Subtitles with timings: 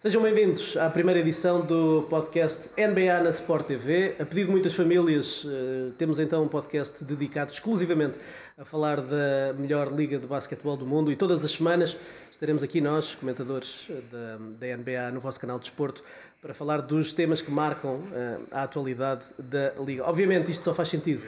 [0.00, 4.16] Sejam bem-vindos à primeira edição do podcast NBA na Sport TV.
[4.18, 8.18] A pedido de muitas famílias, eh, temos então um podcast dedicado exclusivamente
[8.56, 11.98] a falar da melhor liga de basquetebol do mundo e todas as semanas
[12.30, 16.02] estaremos aqui nós, comentadores da, da NBA, no vosso canal de desporto,
[16.40, 20.08] para falar dos temas que marcam eh, a atualidade da liga.
[20.08, 21.26] Obviamente isto só faz sentido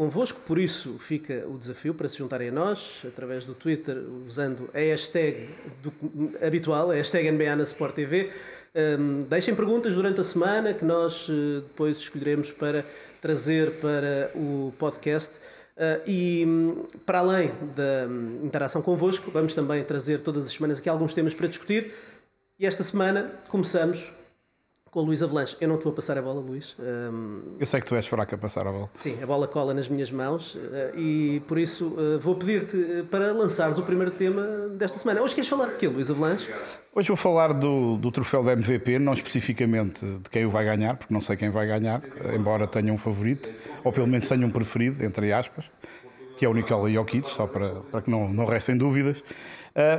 [0.00, 4.70] convosco, por isso fica o desafio para se juntarem a nós através do Twitter usando
[4.72, 5.50] a hashtag
[5.82, 5.92] do,
[6.42, 8.30] habitual, a hashtag NBA na Sport TV.
[8.74, 12.82] Um, deixem perguntas durante a semana que nós uh, depois escolheremos para
[13.20, 15.34] trazer para o podcast.
[15.76, 20.78] Uh, e um, para além da um, interação convosco, vamos também trazer todas as semanas
[20.78, 21.92] aqui alguns temas para discutir.
[22.58, 24.10] E esta semana começamos
[24.90, 25.56] com o Luís Avalanche.
[25.60, 26.76] Eu não te vou passar a bola, Luís.
[26.78, 28.90] Um, eu sei que tu és fraco a passar a bola.
[28.92, 33.04] Sim, a bola cola nas minhas mãos uh, e por isso uh, vou pedir-te uh,
[33.04, 34.42] para lançares o primeiro tema
[34.74, 35.22] desta semana.
[35.22, 36.52] Hoje queres falar de quê, Luís Avalanche?
[36.92, 40.96] Hoje vou falar do, do troféu da MVP, não especificamente de quem o vai ganhar,
[40.96, 42.02] porque não sei quem vai ganhar,
[42.34, 43.52] embora tenha um favorito,
[43.84, 45.66] ou pelo menos tenha um preferido, entre aspas,
[46.36, 49.22] que é o Nikola Jokic, só para, para que não, não restem dúvidas.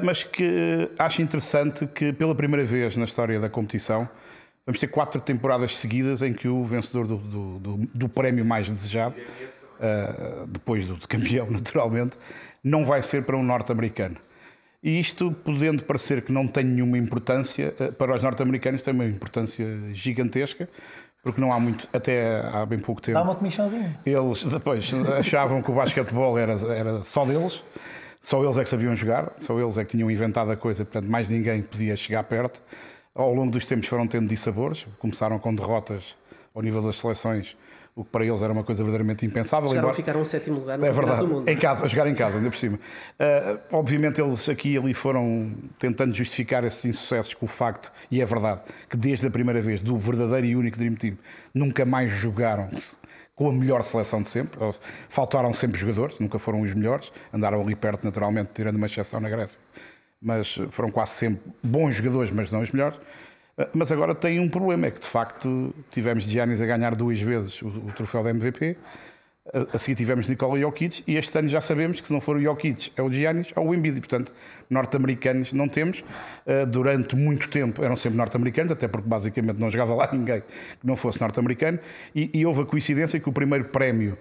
[0.04, 4.10] mas que acho interessante que pela primeira vez na história da competição
[4.72, 8.72] vamos ter quatro temporadas seguidas em que o vencedor do, do, do, do prémio mais
[8.72, 12.18] desejado, uh, depois do campeão, naturalmente,
[12.64, 14.16] não vai ser para um norte-americano.
[14.82, 19.06] E isto, podendo parecer que não tem nenhuma importância, uh, para os norte-americanos tem uma
[19.06, 20.70] importância gigantesca,
[21.22, 23.18] porque não há muito, até há bem pouco tempo.
[23.18, 24.00] Dá uma comissãozinha.
[24.06, 27.62] Eles depois achavam que o basquetebol era, era só deles,
[28.22, 31.12] só eles é que sabiam jogar, só eles é que tinham inventado a coisa, portanto,
[31.12, 32.64] mais ninguém podia chegar perto
[33.14, 36.16] ao longo dos tempos foram tendo dissabores, começaram com derrotas
[36.54, 37.58] ao nível das seleções,
[37.96, 39.70] o que para eles era uma coisa verdadeiramente impensável.
[39.70, 40.02] Chegaram embora...
[40.02, 41.50] a ficar um sétimo lugar no é verdade, do mundo.
[41.50, 42.78] em casa, a jogar em casa, ainda por cima.
[42.78, 48.22] Uh, obviamente eles aqui e ali foram tentando justificar esses insucessos com o facto, e
[48.22, 51.18] é verdade, que desde a primeira vez do verdadeiro e único Dream Team
[51.54, 52.70] nunca mais jogaram
[53.36, 54.60] com a melhor seleção de sempre.
[55.10, 59.30] Faltaram sempre jogadores, nunca foram os melhores, andaram ali perto naturalmente, tirando uma exceção na
[59.30, 59.60] Grécia
[60.22, 63.00] mas foram quase sempre bons jogadores, mas não os melhores.
[63.58, 67.20] Ah, mas agora tem um problema, é que de facto tivemos Giannis a ganhar duas
[67.20, 68.78] vezes o, o troféu da MVP,
[69.54, 72.38] a, a seguir tivemos Nikola Jokic e este ano já sabemos que se não for
[72.38, 74.32] o Jokic é o Giannis ou o Embiid, portanto
[74.70, 76.04] norte-americanos não temos.
[76.46, 80.86] Ah, durante muito tempo eram sempre norte-americanos, até porque basicamente não jogava lá ninguém que
[80.86, 81.80] não fosse norte-americano
[82.16, 84.18] e, e houve a coincidência que o primeiro prémio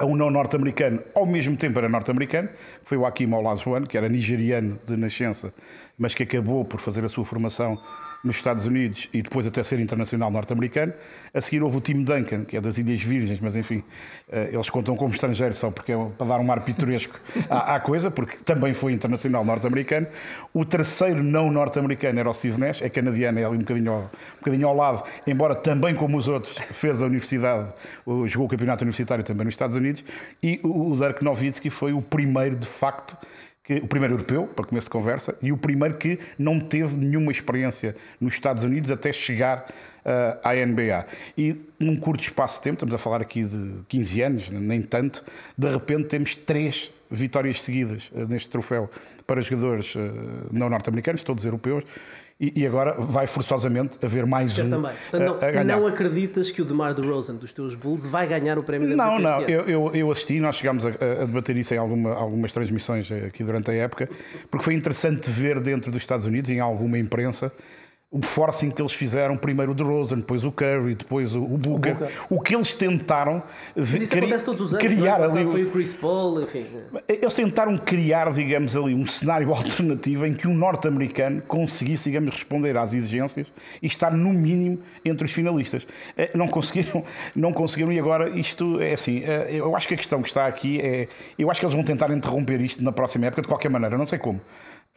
[0.00, 2.48] a um não norte-americano, ao mesmo tempo era norte-americano,
[2.84, 5.52] foi o Akim Olajuwon, que era nigeriano de nascença,
[5.98, 7.78] mas que acabou por fazer a sua formação
[8.22, 10.92] nos Estados Unidos e depois até ser internacional norte-americano.
[11.32, 13.82] A seguir houve o Tim Duncan, que é das Ilhas Virgens, mas enfim,
[14.30, 17.80] eh, eles contam como estrangeiro só porque é para dar um ar pitoresco à, à
[17.80, 20.06] coisa, porque também foi internacional norte-americano.
[20.52, 24.38] O terceiro não norte-americano era o Steve Nash, é canadiano, é ali um bocadinho, um
[24.38, 27.72] bocadinho ao lado, embora também como os outros fez a universidade,
[28.26, 30.04] jogou o campeonato universitário também nos Estados Unidos,
[30.42, 33.16] e o Dirk Nowitzki foi o primeiro de facto
[33.70, 37.30] que, o primeiro europeu, para começo de conversa, e o primeiro que não teve nenhuma
[37.30, 39.70] experiência nos Estados Unidos até chegar
[40.04, 41.06] uh, à NBA.
[41.38, 45.24] E num curto espaço de tempo, estamos a falar aqui de 15 anos, nem tanto,
[45.56, 48.90] de repente temos três vitórias seguidas uh, neste troféu
[49.24, 50.00] para jogadores uh,
[50.50, 51.84] não norte-americanos, todos europeus,
[52.40, 54.92] e, agora vai forçosamente haver mais um também.
[55.10, 58.88] Portanto, não, não, acreditas que o DeMar DeRozan dos teus Bulls vai ganhar o prémio
[58.88, 62.14] da Não, não, eu, eu, eu, assisti, nós chegámos a, a, debater isso em alguma,
[62.14, 64.08] algumas transmissões aqui durante a época,
[64.50, 67.52] porque foi interessante ver dentro dos Estados Unidos, em alguma imprensa,
[68.12, 71.96] o forcing que eles fizeram, primeiro o DeRozan, depois o Curry, depois o, o Booker,
[72.28, 73.40] o, que eles tentaram
[73.76, 76.66] Mas isso cri, todos os anos, criar ali foi o Chris Paul, enfim.
[77.08, 82.76] Eles tentaram criar, digamos ali, um cenário alternativo em que um norte-americano conseguisse, digamos, responder
[82.76, 83.46] às exigências
[83.80, 85.86] e estar no mínimo entre os finalistas.
[86.18, 87.04] Eh, não conseguiram,
[87.36, 90.48] não conseguiram e agora isto é assim, eh, eu acho que a questão que está
[90.48, 91.06] aqui é,
[91.38, 94.04] eu acho que eles vão tentar interromper isto na próxima época de qualquer maneira, não
[94.04, 94.40] sei como.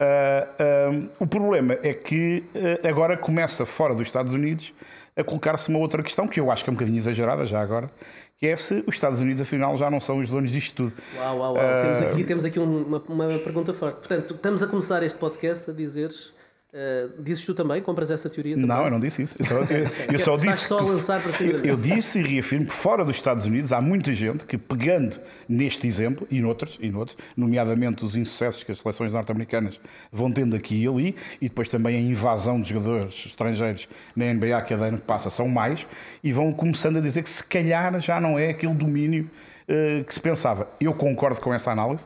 [0.00, 4.72] Uh, o problema é que uh, agora começa, fora dos Estados Unidos,
[5.16, 7.88] a colocar-se uma outra questão que eu acho que é um bocadinho exagerada já agora,
[8.36, 11.02] que é se os Estados Unidos afinal já não são os donos disto tudo.
[11.16, 11.82] Uau, uau, uau.
[11.82, 13.98] temos aqui, temos aqui uma, uma pergunta forte.
[13.98, 16.32] Portanto, estamos a começar este podcast a dizeres
[16.74, 17.80] Uh, dizes tu também?
[17.80, 18.56] Compras essa teoria?
[18.56, 18.66] Também?
[18.66, 19.36] Não, eu não disse isso.
[19.38, 20.66] Eu só, eu, eu só disse.
[20.66, 23.80] Só lançar para cima eu, eu disse e reafirmo que fora dos Estados Unidos há
[23.80, 28.78] muita gente que, pegando neste exemplo e noutros, e noutros nomeadamente os insucessos que as
[28.80, 29.80] seleções norte-americanas
[30.10, 34.60] vão tendo aqui e ali, e depois também a invasão de jogadores estrangeiros na NBA,
[34.62, 35.86] que cada ano que passa são mais,
[36.24, 39.30] e vão começando a dizer que se calhar já não é aquele domínio
[39.68, 40.68] uh, que se pensava.
[40.80, 42.04] Eu concordo com essa análise.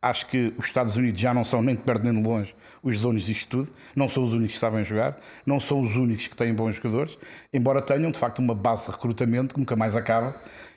[0.00, 2.98] Acho que os Estados Unidos já não são nem de perto nem de longe os
[2.98, 6.36] donos disto tudo, não são os únicos que sabem jogar, não são os únicos que
[6.36, 7.18] têm bons jogadores,
[7.52, 10.34] embora tenham de facto uma base de recrutamento que nunca mais acaba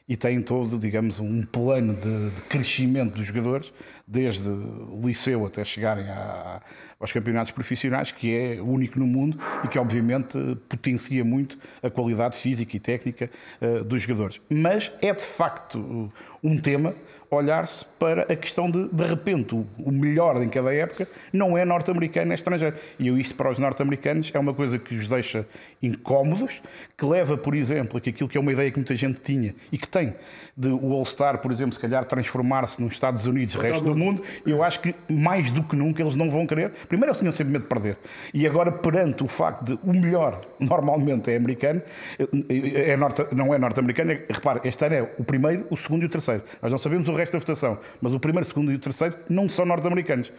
[0.09, 3.71] e têm todo, digamos, um plano de, de crescimento dos jogadores,
[4.05, 6.61] desde o liceu até chegarem a,
[6.99, 12.35] aos campeonatos profissionais, que é único no mundo e que obviamente potencia muito a qualidade
[12.35, 13.29] física e técnica
[13.61, 14.41] uh, dos jogadores.
[14.49, 16.11] Mas é de facto
[16.43, 16.93] um tema
[17.31, 21.63] olhar-se para a questão de, de repente, o, o melhor em cada época não é
[21.63, 22.75] norte-americano, é estrangeiro.
[22.99, 25.47] E isto para os norte-americanos é uma coisa que os deixa
[25.81, 26.61] incómodos,
[26.97, 29.55] que leva, por exemplo, a que aquilo que é uma ideia que muita gente tinha
[29.71, 30.13] e que tem,
[30.57, 34.61] de o All-Star, por exemplo, se calhar transformar-se nos Estados Unidos, resto do mundo, eu
[34.61, 36.71] acho que mais do que nunca eles não vão querer.
[36.89, 37.97] Primeiro, eles tinham sempre medo de perder.
[38.33, 41.81] E agora, perante o facto de o melhor, normalmente é americano,
[42.49, 46.05] é norte, não é norte-americano, é, repare, este ano é o primeiro, o segundo e
[46.05, 46.43] o terceiro.
[46.61, 49.15] Nós não sabemos o resto da votação, mas o primeiro, o segundo e o terceiro
[49.29, 50.31] não são norte-americanos.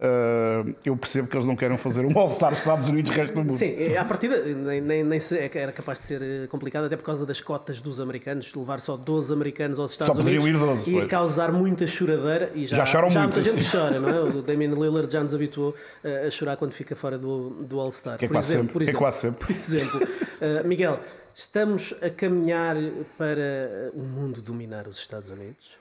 [0.00, 3.34] Uh, eu percebo que eles não querem fazer um All-Star dos Estados Unidos e resto
[3.34, 3.58] do mundo.
[3.58, 7.02] Sim, à partida nem, nem, nem é era capaz de ser eh, complicado, até por
[7.02, 10.88] causa das cotas dos americanos, levar só 12 americanos aos Estados só Unidos ir 12,
[10.88, 13.34] ia causar muita choradeira e já, já choram já muito.
[13.34, 14.20] muita gente chora, não é?
[14.38, 15.74] O Damian Lillard já nos habituou
[16.04, 18.18] a chorar quando fica fora do, do All-Star.
[18.18, 19.46] Que é, quase sempre, por exemplo, é quase sempre.
[19.46, 21.00] Por exemplo, uh, Miguel,
[21.34, 22.76] estamos a caminhar
[23.16, 25.76] para o mundo dominar os Estados Unidos?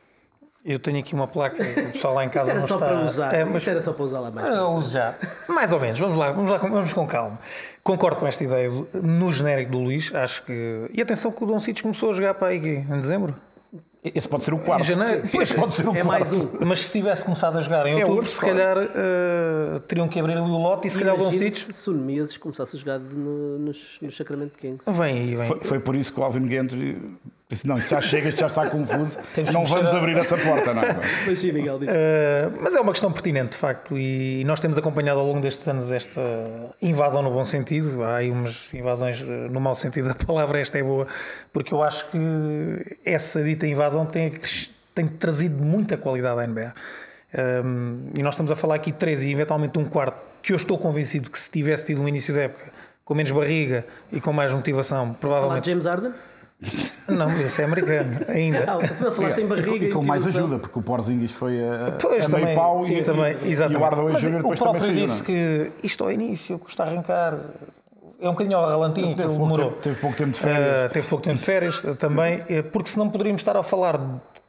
[0.67, 2.87] Eu tenho aqui uma placa, o pessoal lá em casa Isso era não só está...
[2.87, 3.33] para usar.
[3.33, 3.61] É, mas...
[3.61, 4.49] Isso era só para usar lá mais.
[4.49, 5.15] Eu uso já.
[5.47, 5.97] Mais ou menos.
[5.97, 7.39] Vamos lá, vamos lá, vamos com calma.
[7.81, 10.13] Concordo com esta ideia no genérico do Luís.
[10.13, 10.91] Acho que.
[10.93, 13.33] E atenção que o Dom Cites começou a jogar para aí em dezembro.
[14.03, 14.81] Esse pode ser o quarto.
[14.81, 15.23] Em janeiro.
[15.41, 16.07] Esse pode ser o é quarto.
[16.07, 16.49] mais um.
[16.65, 20.19] Mas se tivesse começado a jogar em É outubro, outro, se calhar uh, teriam que
[20.19, 21.63] abrir ali o lote e se calhar o Dom Cites.
[21.63, 24.83] se Sunmeses começasse a jogar no, nos, no Sacramento Kings.
[24.85, 25.47] Vem aí, vem.
[25.47, 26.97] Foi, foi por isso que o Alvin Gentry
[27.49, 30.83] disse: Não, já chega, já está confuso, Temos não vamos a- abrir essa porta, não
[30.83, 30.95] é?
[31.25, 31.89] Mas sim, Miguel, diz.
[31.89, 31.93] Uh,
[32.61, 35.91] mas é uma questão pertinente, de facto, e nós temos acompanhado ao longo destes anos
[35.91, 36.21] esta
[36.81, 38.03] invasão no bom sentido.
[38.03, 41.07] Há aí umas invasões uh, no mau sentido da palavra, esta é boa,
[41.53, 44.33] porque eu acho que essa dita invasão tem,
[44.93, 46.73] tem trazido muita qualidade à NBA.
[47.37, 50.55] Um, e nós estamos a falar aqui de três e eventualmente um quarto, que eu
[50.55, 52.71] estou convencido que se tivesse tido um início da época
[53.03, 55.69] com menos barriga e com mais motivação, Falar de provavelmente.
[55.69, 56.13] James Harden?
[57.07, 58.65] Não, esse é americano ainda.
[58.67, 62.25] Ah, não, falaste em barriga E com mais ajuda, porque o Porzingis foi a, Pois,
[62.25, 63.79] a também, meio pau sim, e, também, e, exatamente.
[63.79, 64.27] e o Hardaway Jr.
[64.27, 65.07] o depois também próprio saiu.
[65.07, 65.25] disse não é?
[65.25, 67.37] que isto ao início custa arrancar.
[68.19, 69.69] É um bocadinho ao ralantinho, que Teve pouco, demorou.
[69.69, 70.89] tempo, teve pouco tempo de férias.
[70.89, 73.99] Uh, teve pouco tempo de férias também, uh, porque senão poderíamos estar a falar,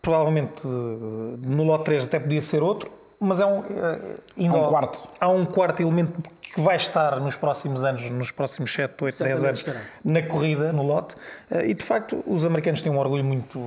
[0.01, 2.91] provavelmente no lote 3 até podia ser outro,
[3.21, 3.65] mas é um, uh,
[4.39, 5.03] ainda Há um ao- quarto.
[5.21, 6.13] Há um quarto elemento
[6.55, 9.81] que vai estar nos próximos anos, nos próximos 7, 8, 10 Certamente anos, estará.
[10.03, 11.15] na corrida, no lote.
[11.51, 13.61] Uh, E de facto, os americanos têm um orgulho muito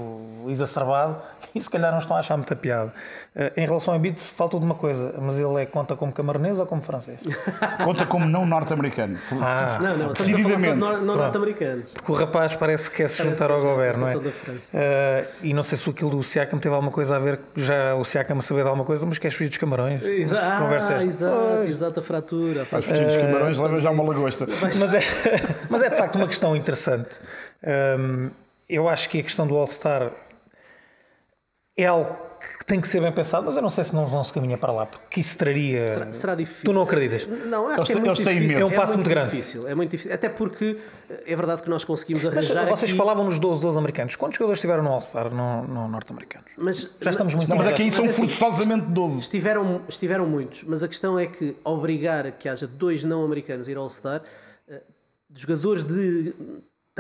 [0.48, 1.18] exacerbado
[1.54, 2.92] e se calhar não estão a achar muita piada.
[3.36, 6.58] Uh, Em relação a Embiid, faltou de uma coisa, mas ele é, conta como camaronês
[6.58, 7.20] ou como francês?
[7.84, 9.18] Conta como não norte-americano.
[9.40, 10.76] Ah, Não, não, Decididamente.
[10.76, 11.94] não norte-americanos.
[11.94, 14.34] Porque o rapaz parece que quer se Parece juntar que ao é governo, não é?
[14.74, 18.04] Eh, e não sei se aquilo do Siakam teve alguma coisa a ver, já o
[18.04, 20.02] Siakam a saber de alguma coisa, mas queres fugir dos camarões?
[20.34, 21.08] Ah, conversa é esta?
[21.08, 22.66] exato, exato, a fratura.
[22.66, 22.94] fratura.
[22.94, 24.48] vestidos de camarões leva já uma lagosta.
[24.62, 25.00] Mas, é,
[25.70, 27.10] mas é de facto uma questão interessante.
[27.98, 28.30] Hum,
[28.70, 30.12] eu acho que a questão do All-Star
[31.78, 34.24] é algo que tem que ser bem pensado, mas eu não sei se não vão
[34.24, 35.88] se caminhar para lá, porque isso traria.
[35.90, 36.66] Será, será difícil.
[36.66, 37.28] Tu não acreditas?
[37.28, 38.48] Não, acho Eles que é muito difícil.
[38.48, 38.62] medo.
[38.62, 39.30] É um passo muito grande.
[39.32, 40.14] Difícil, é muito difícil.
[40.14, 40.78] Até porque
[41.26, 42.98] é verdade que nós conseguimos Mas arranjar vocês aqui...
[42.98, 44.16] falavam nos 12, 12 americanos.
[44.16, 46.50] Quantos jogadores estiveram no All-Star no, no norte-americanos?
[46.58, 49.20] Mas, Já estamos muito mas aqui Mas são é assim, forçosamente 12.
[49.20, 53.72] Estiveram, estiveram muitos, mas a questão é que obrigar que haja dois não americanos a
[53.72, 54.22] ir ao All-Star,
[54.68, 54.82] eh,
[55.36, 56.34] jogadores de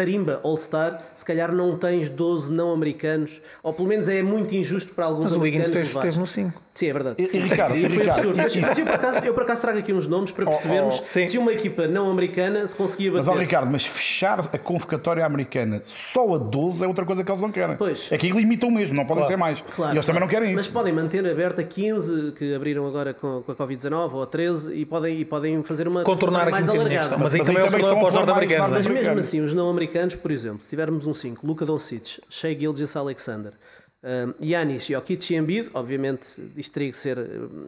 [0.01, 4.93] tarimba All-Star, se calhar não tens 12 não americanos, ou pelo menos é muito injusto
[4.93, 5.91] para alguns Mas o Wiggins americanos.
[5.91, 6.61] fez, fez no 5.
[6.73, 7.15] Sim, é verdade.
[7.21, 7.39] E- e.
[7.41, 8.39] Ricardo, e foi Ricardo, absurdo.
[8.39, 10.51] e- Mas, mas eu, por acaso, eu por acaso trago aqui uns nomes para Oh,
[10.51, 11.27] percebermos oh, sim.
[11.27, 13.37] se uma equipa não americana se conseguia Mas, bater.
[13.37, 17.41] ó Ricardo, mas fechar a convocatória americana só a 12 é outra coisa que eles
[17.41, 17.75] não querem.
[17.75, 18.07] Pois.
[18.09, 19.27] É que limitam mesmo, não podem Claro.
[19.27, 19.61] ser mais.
[19.75, 20.71] Claro, e eles também não querem Mas isso.
[20.73, 24.85] podem manter aberta 15 que abriram agora com, com a Covid-19 ou a 13 e
[24.85, 26.99] podem, e podem fazer uma Contornar aqui mais um a alargada.
[26.99, 27.19] questão.
[27.19, 28.77] Mas aí Mas também é aí o também problema para os norte-americanos.
[28.77, 28.89] Mas é?
[28.89, 32.95] mesmo assim, os não americanos, por exemplo, se tivermos um 5, Luka Doncic, Shea Gilgis
[32.95, 33.51] Alexander,
[34.03, 37.67] um, Yanis, Jokic e Embiid, obviamente isto teria que ser, um,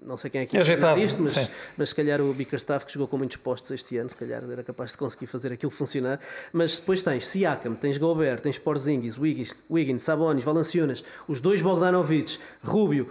[0.00, 1.48] não sei quem é que Ajeitado, isto, mas, sim.
[1.76, 4.62] mas se calhar o Bickerstaff que jogou com muitos postos este ano, se calhar era
[4.62, 6.20] capaz de conseguir fazer aquilo funcionar,
[6.52, 12.38] mas depois tens Siakam, tens Gobert, tens Porzingis, Wiggins, Wiggins Sabonis, Valanciunas, os dois Bogdanovic,
[12.62, 13.08] Rubio,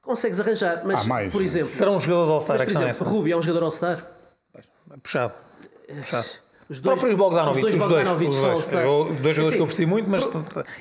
[0.00, 3.04] consegues arranjar, mas Ah, por exemplo, Serão jogadores All-Star, a questão é essa.
[3.04, 4.10] Rubio é um jogador All-Star?
[5.02, 5.34] Puxado.
[5.86, 6.28] Puxado.
[6.70, 9.62] Os dois, próprios Bogdanovic, os dois, os dois, os dois, eu, dois jogadores assim, que
[9.62, 10.28] eu percebi muito, mas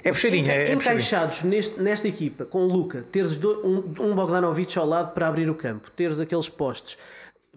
[0.03, 0.51] é fechadinho.
[0.51, 5.13] É, é encaixados neste, nesta equipa, com o Luca, teres um, um Bogdanovic ao lado
[5.13, 6.98] para abrir o campo, teres aqueles postes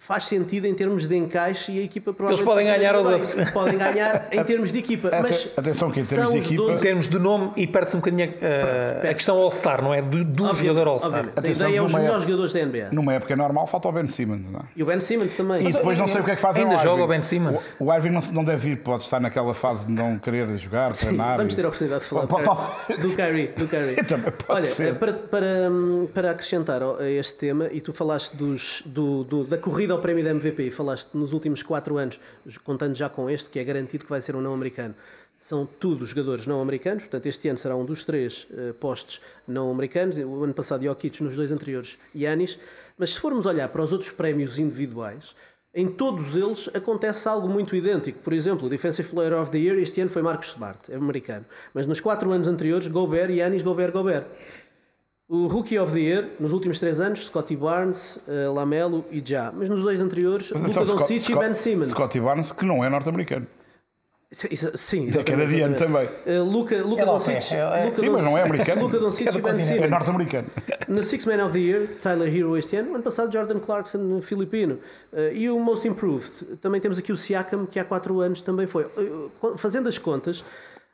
[0.01, 2.41] faz sentido em termos de encaixe e a equipa provavelmente...
[2.41, 3.51] Eles podem ganhar aos outros.
[3.51, 5.11] Podem ganhar em termos de equipa.
[5.13, 6.73] Mas Atenção que em termos de equipa...
[6.73, 10.01] Em termos de nome, e perde-se um bocadinho a, a questão All-Star, não é?
[10.01, 11.29] Do, do jogador All-Star.
[11.37, 12.89] A ideia é os melhores jogadores da NBA.
[12.93, 14.63] Numa época normal falta o Ben Simmons, não é?
[14.75, 15.69] E o Ben Simmons também.
[15.69, 17.71] E depois não sei o que é que fazem Ainda joga o Ben Simmons.
[17.79, 20.95] O, o Irving não, não deve vir, pode estar naquela fase de não querer jogar,
[20.95, 21.37] Sim, treinar.
[21.37, 22.27] Vamos ter a oportunidade de falar
[23.01, 23.49] do Kyrie.
[23.49, 23.97] Do Kyrie.
[24.09, 24.95] Também pode Olha, ser.
[24.95, 25.47] Para, para,
[26.15, 30.25] para acrescentar a este tema, e tu falaste dos, do, do, da corrida ao prémio
[30.25, 32.19] da MVP, falaste nos últimos quatro anos,
[32.65, 34.95] contando já com este, que é garantido que vai ser um não americano,
[35.39, 39.71] são tudo jogadores não americanos, portanto este ano será um dos três uh, postos não
[39.71, 42.59] americanos, o ano passado Jokic, nos dois anteriores Yanis,
[42.99, 45.35] mas se formos olhar para os outros prémios individuais,
[45.73, 48.19] em todos eles acontece algo muito idêntico.
[48.19, 51.47] Por exemplo, o Defensive Player of the Year este ano foi Marcus Smart, é americano.
[51.73, 54.27] Mas nos quatro anos anteriores, Gobert, Yanis, Gobert, Gobert.
[55.33, 59.53] O Rookie of the Year, nos últimos três anos, Scotty Barnes, uh, Lamelo e Já.
[59.53, 61.91] Mas nos dois anteriores, Luca Doncic e Ben Simmons.
[61.91, 63.47] Scotty Barnes, que não é norte-americano.
[64.33, 66.09] Sim, é canadiano também.
[66.27, 67.53] Uh, Luca, Luca é Doncic.
[67.53, 68.83] É, é, sim, mas não é americano.
[68.83, 69.83] Luca Doncic é e Ben Simmons.
[69.85, 70.49] É norte-americano.
[70.89, 72.97] Na Six Man of the Year, Tyler Hero este ano.
[72.97, 74.81] Ano passado, Jordan Clarkson, filipino.
[75.13, 76.57] Uh, e o Most Improved.
[76.61, 78.83] Também temos aqui o Siakam, que há quatro anos também foi.
[78.85, 80.45] Uh, fazendo as contas,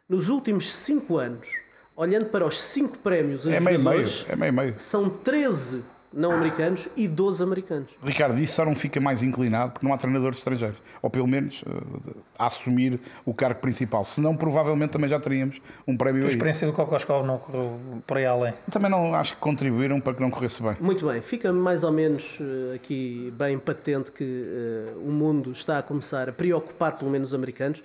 [0.07, 1.49] nos últimos cinco anos
[1.97, 4.75] olhando para os cinco prémios é meio meio, é meio meio.
[4.79, 5.83] são 13
[6.17, 7.91] não americanos e 12 americanos.
[8.03, 11.63] Ricardo, isso só não fica mais inclinado porque não há treinadores estrangeiros, ou pelo menos
[11.63, 14.03] uh, a assumir o cargo principal.
[14.03, 16.31] Senão, provavelmente também já teríamos um prémio A aí.
[16.31, 18.55] experiência do Kokoskov não correu por aí além.
[18.71, 20.77] Também não acho que contribuíram para que não corresse bem.
[20.81, 25.79] Muito bem, fica mais ou menos uh, aqui bem patente que uh, o mundo está
[25.79, 27.83] a começar a preocupar pelo menos os americanos.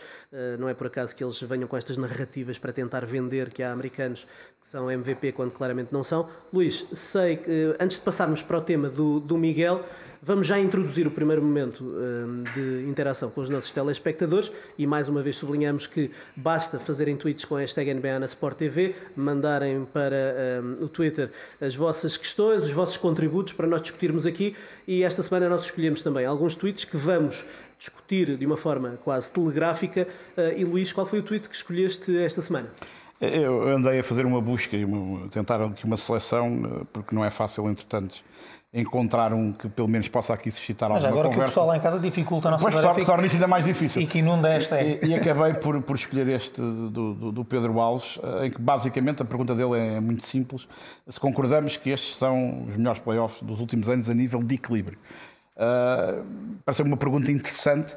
[0.60, 3.72] não é por acaso que eles venham com estas narrativas para tentar vender que há
[3.72, 4.28] americanos
[4.62, 6.30] que são MVP quando claramente não são.
[6.54, 9.84] Luís, sei que antes de passarmos para o tema do, do Miguel,
[10.22, 15.10] vamos já introduzir o primeiro momento um, de interação com os nossos telespectadores e mais
[15.10, 19.86] uma vez sublinhamos que basta fazerem tweets com a hashtag NBA na Sport TV, mandarem
[19.86, 24.56] para um, o Twitter as vossas questões, os vossos contributos para nós discutirmos aqui
[24.88, 27.44] e esta semana nós escolhemos também alguns tweets que vamos
[27.80, 30.08] discutir de uma forma quase telegráfica.
[30.38, 32.70] Uh, e Luís, qual foi o tweet que escolheste esta semana?
[33.20, 34.86] Eu andei a fazer uma busca e
[35.30, 38.16] tentar aqui uma seleção, eh, porque não é fácil, entretanto,
[38.74, 41.42] encontrar um que pelo menos possa aqui suscitar Mas alguma agora conversa.
[41.42, 43.48] agora que o pessoal lá em casa dificulta a nossa Pois torna, torna isso ainda
[43.48, 44.02] mais difícil.
[44.02, 45.00] E que inunda esta é.
[45.04, 48.62] E, e acabei por, por escolher este do, do, do, Pedro Alves, eh, em que
[48.62, 50.66] basicamente a pergunta dele é muito simples.
[51.10, 54.98] Se concordamos que estes são os melhores playoffs dos últimos anos a nível de equilíbrio.
[55.58, 56.24] Uh,
[56.64, 57.96] parece uma pergunta interessante.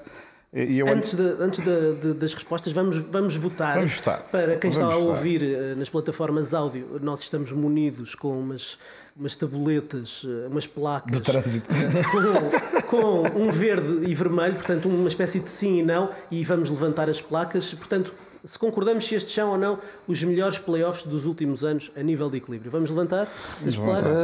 [0.52, 0.86] Eu...
[0.88, 3.76] Antes, de, antes de, de, das respostas, vamos, vamos, votar.
[3.76, 4.22] Vamos votar.
[4.30, 8.78] Para quem vamos está a ouvir uh, nas plataformas áudio, nós estamos munidos com umas,
[9.16, 11.12] umas tabuletas, uh, umas placas.
[11.12, 11.68] Do trânsito.
[12.90, 16.70] Com, com um verde e vermelho, portanto, uma espécie de sim e não, e vamos
[16.70, 17.74] levantar as placas.
[17.74, 22.02] Portanto, se concordamos se estes são ou não os melhores playoffs dos últimos anos a
[22.02, 22.70] nível de equilíbrio.
[22.70, 23.28] Vamos levantar
[23.66, 24.18] as placas?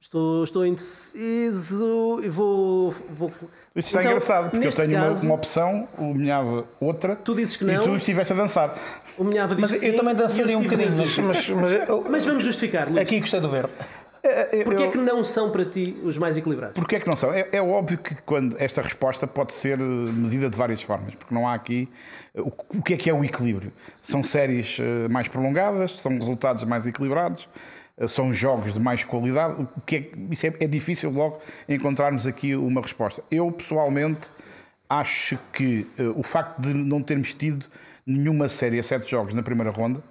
[0.00, 2.94] Estou, estou indeciso e vou.
[3.10, 3.32] vou...
[3.74, 7.16] Isto está então, engraçado, porque eu tenho caso, uma, uma, opção, o Minhava outra.
[7.16, 7.82] Tu dizes que não.
[7.82, 8.78] E tu estiveste a dançar.
[9.18, 10.96] O Minhava disse Mas sim, eu também dançaria um bocadinho.
[10.96, 12.88] Mas, mas, mas, mas, vamos justificar.
[12.88, 12.98] Luís.
[12.98, 13.72] Aqui gostei do verde.
[14.22, 16.74] É, é, Porquê é que não são para ti os mais equilibrados?
[16.74, 17.32] Porquê é que não são?
[17.32, 21.46] É, é, óbvio que quando esta resposta pode ser medida de várias formas, porque não
[21.46, 21.88] há aqui
[22.34, 23.72] o, o que é que é o equilíbrio.
[24.02, 27.48] São séries eh, mais prolongadas, são resultados mais equilibrados,
[28.06, 32.54] são jogos de mais qualidade, o que é, isso é, é difícil logo encontrarmos aqui
[32.54, 33.22] uma resposta.
[33.30, 34.30] Eu, pessoalmente,
[34.88, 37.66] acho que uh, o facto de não termos tido
[38.06, 40.02] nenhuma série a sete jogos na primeira ronda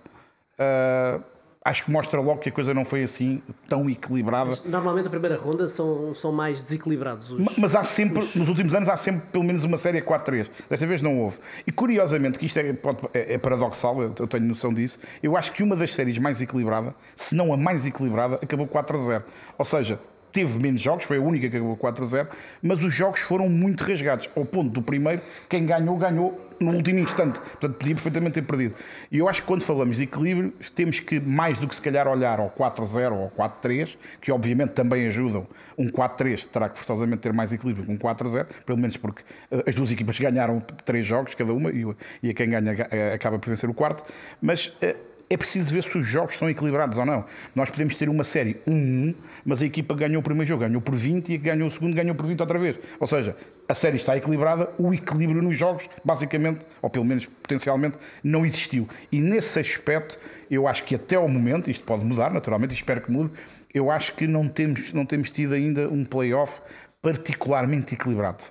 [0.60, 1.24] uh,
[1.68, 4.52] acho que mostra logo que a coisa não foi assim tão equilibrada.
[4.52, 7.32] Mas, normalmente a primeira ronda são, são mais desequilibrados.
[7.32, 8.36] Os, mas, mas há sempre, os...
[8.36, 10.50] nos últimos anos, há sempre pelo menos uma série a 4-3.
[10.70, 11.38] Desta vez não houve.
[11.66, 12.70] E curiosamente, que isto é,
[13.14, 16.40] é, é paradoxal, eu, eu tenho noção disso, eu acho que uma das séries mais
[16.40, 19.24] equilibrada, se não a mais equilibrada, acabou 4-0.
[19.58, 20.00] Ou seja,
[20.32, 22.28] teve menos jogos, foi a única que acabou 4-0,
[22.62, 27.00] mas os jogos foram muito rasgados, ao ponto do primeiro, quem ganhou, ganhou no último
[27.00, 27.40] instante.
[27.40, 28.76] Portanto, podia perfeitamente ter perdido.
[29.12, 32.08] E eu acho que quando falamos de equilíbrio, temos que, mais do que se calhar
[32.08, 35.48] olhar ao 4-0 ou ao 4-3, que obviamente também ajudam,
[35.78, 39.64] um 4-3 terá que forçosamente ter mais equilíbrio que um 4-0, pelo menos porque uh,
[39.68, 43.50] as duas equipas ganharam três jogos cada uma e, a quem ganha uh, acaba por
[43.50, 44.04] vencer o quarto,
[44.42, 47.26] mas uh, é preciso ver se os jogos estão equilibrados ou não.
[47.54, 50.96] Nós podemos ter uma série 1-1, mas a equipa ganhou o primeiro jogo, ganhou por
[50.96, 52.80] 20 e ganhou o segundo ganhou por 20 outra vez.
[53.00, 53.36] Ou seja,
[53.68, 58.88] a série está equilibrada, o equilíbrio nos jogos, basicamente, ou pelo menos potencialmente, não existiu.
[59.12, 60.18] E nesse aspecto,
[60.50, 63.32] eu acho que até ao momento, isto pode mudar naturalmente, espero que mude,
[63.74, 66.62] eu acho que não temos, não temos tido ainda um playoff
[67.02, 68.44] particularmente equilibrado.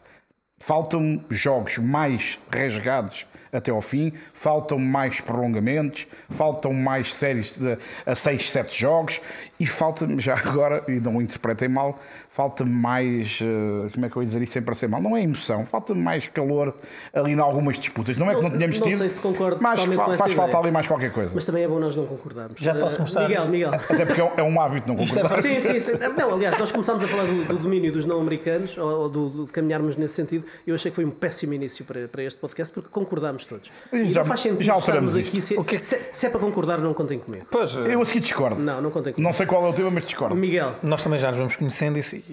[0.59, 8.15] Faltam jogos mais rasgados até ao fim, faltam mais prolongamentos, faltam mais séries de, a
[8.15, 9.21] 6, 7 jogos
[9.61, 11.99] e falta-me já agora, e não o interpretem mal,
[12.29, 15.23] falta mais, uh, como é que eu ia dizer isso sem parecer mal, não é
[15.23, 16.75] emoção, falta mais calor
[17.15, 18.19] ali em algumas disputas.
[18.19, 20.71] Não é que não tínhamos não tido, sei se concordo mas com faz falta ali
[20.71, 21.33] mais qualquer coisa.
[21.35, 22.57] Mas também é bom nós não concordarmos.
[22.61, 23.29] Já posso Eh, mostrar?
[23.29, 23.75] Miguel, Miguel.
[23.89, 25.43] Até porque é um, é hábito não é concordar.
[25.43, 25.93] Sim, sim, sim.
[26.19, 29.29] Não, aliás, nós começámos a falar do, do domínio dos não americanos, ou, ou do,
[29.29, 30.46] do- de caminharmos nesse sentido.
[30.67, 33.71] Eu achei que foi um péssimo início para, para este podcast, porque concordámos todos.
[33.93, 35.39] E Já- não faz sentido já alteramos estarmos aqui.
[35.79, 35.85] isto.
[35.85, 37.47] Se, se, se é para concordar, não contem comigo.
[37.51, 38.61] Pois, Eu a seguir discordo.
[38.61, 39.27] Não, não contem comigo.
[39.29, 40.35] Não sei qual é o tema, mas discordo.
[40.37, 42.25] Miguel, nós também já nos vamos conhecendo e, se-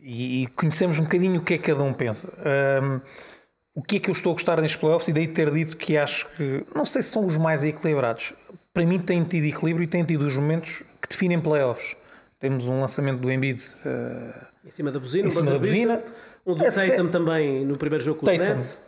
[0.00, 2.32] e- e conhecemos um bocadinho o que é que cada um pensa.
[2.38, 3.00] Ahm,
[3.74, 5.96] o que é que eu estou a gostar nestes playoffs e daí ter dito que
[5.96, 8.32] acho que, não sei se são os mais equilibrados.
[8.72, 11.96] Para mim tem tido equilíbrio e tem tido os momentos que definem playoffs.
[12.38, 16.02] Temos um lançamento do Embiid ah, em cima da buzina, Em um cima da buzina.
[16.46, 18.38] Um do A Tatum também no primeiro jogo com Tatum.
[18.38, 18.78] Nets.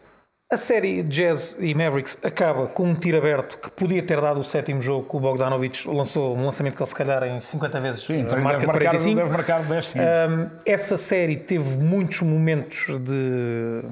[0.48, 4.44] A série Jazz e Mavericks acaba com um tiro aberto que podia ter dado o
[4.44, 8.04] sétimo jogo que o Bogdanovich lançou, um lançamento que ele se calhar em 50 vezes
[8.04, 9.16] Sim, então marca deve, marcar, 45.
[9.16, 10.12] deve marcar 10 seguidos.
[10.12, 13.82] Um, essa série teve muitos momentos de,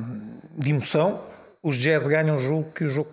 [0.57, 1.23] de emoção.
[1.61, 3.11] Os Jazz ganham o jogo que o jogo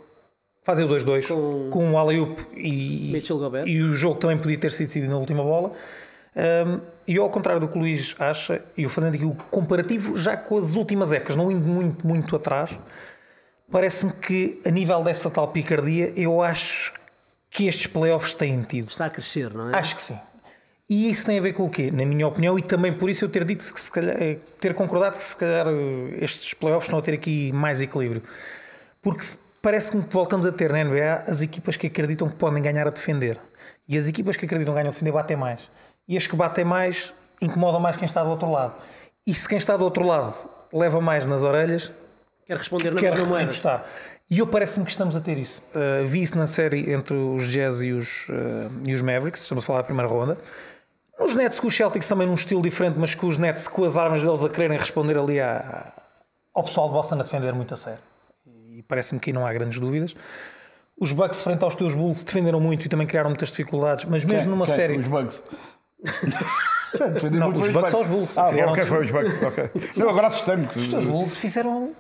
[0.64, 3.12] fazem o 2-2 Com- com, o alley-oop e,
[3.66, 5.72] e o jogo também podia ter sido decidido na última bola.
[6.36, 10.16] Um, e ao contrário do que o Luís acha, e eu fazendo aqui o comparativo
[10.16, 12.80] já com as últimas épocas, não indo muito, muito atrás,
[13.70, 16.94] parece-me que a nível dessa tal picardia, eu acho
[17.50, 18.90] que estes playoffs têm tido.
[18.90, 19.78] Está a crescer, não é?
[19.78, 20.18] Acho que sim.
[20.90, 21.90] E isso tem a ver com o quê?
[21.90, 24.74] Na minha opinião, e também por isso eu ter dito que se calhar, eh, ter
[24.74, 28.22] concordado que se calhar eh, estes playoffs estão a ter aqui mais equilíbrio.
[29.02, 29.26] Porque
[29.62, 32.90] parece-me que voltamos a ter na NBA as equipas que acreditam que podem ganhar a
[32.90, 33.40] defender.
[33.88, 35.62] E as equipas que acreditam que ganham a defender batem mais.
[36.12, 38.74] E as que batem mais incomodam mais quem está do outro lado.
[39.26, 40.34] E se quem está do outro lado
[40.74, 41.90] leva mais nas orelhas,
[42.46, 43.84] Quer responder na quer mesma moeda.
[44.30, 45.64] E eu parece-me que estamos a ter isso.
[45.74, 49.64] Uh, vi isso na série entre os Jazz e os, uh, e os Mavericks, estamos
[49.64, 50.38] a falar da primeira ronda.
[51.18, 53.96] Os Nets com os Celtics também num estilo diferente, mas com os Nets com as
[53.96, 55.94] armas deles a quererem responder ali à-
[56.54, 58.00] ao pessoal de Boston a defender muito a sério.
[58.46, 60.14] E parece-me que aí não há grandes dúvidas.
[61.00, 64.50] Os Bucks frente aos teus Bulls defenderam muito e também criaram muitas dificuldades, mas mesmo
[64.50, 64.76] numa Quem?
[64.76, 64.98] série...
[64.98, 65.42] Os Bugs.
[67.32, 68.38] Não, os Bucks são os Bulls.
[68.38, 69.42] Ah, ok, foi os Bugs.
[69.44, 69.70] ok.
[69.96, 70.68] Não, agora assustei-me.
[70.68, 71.92] que- Os Bulls fizeram...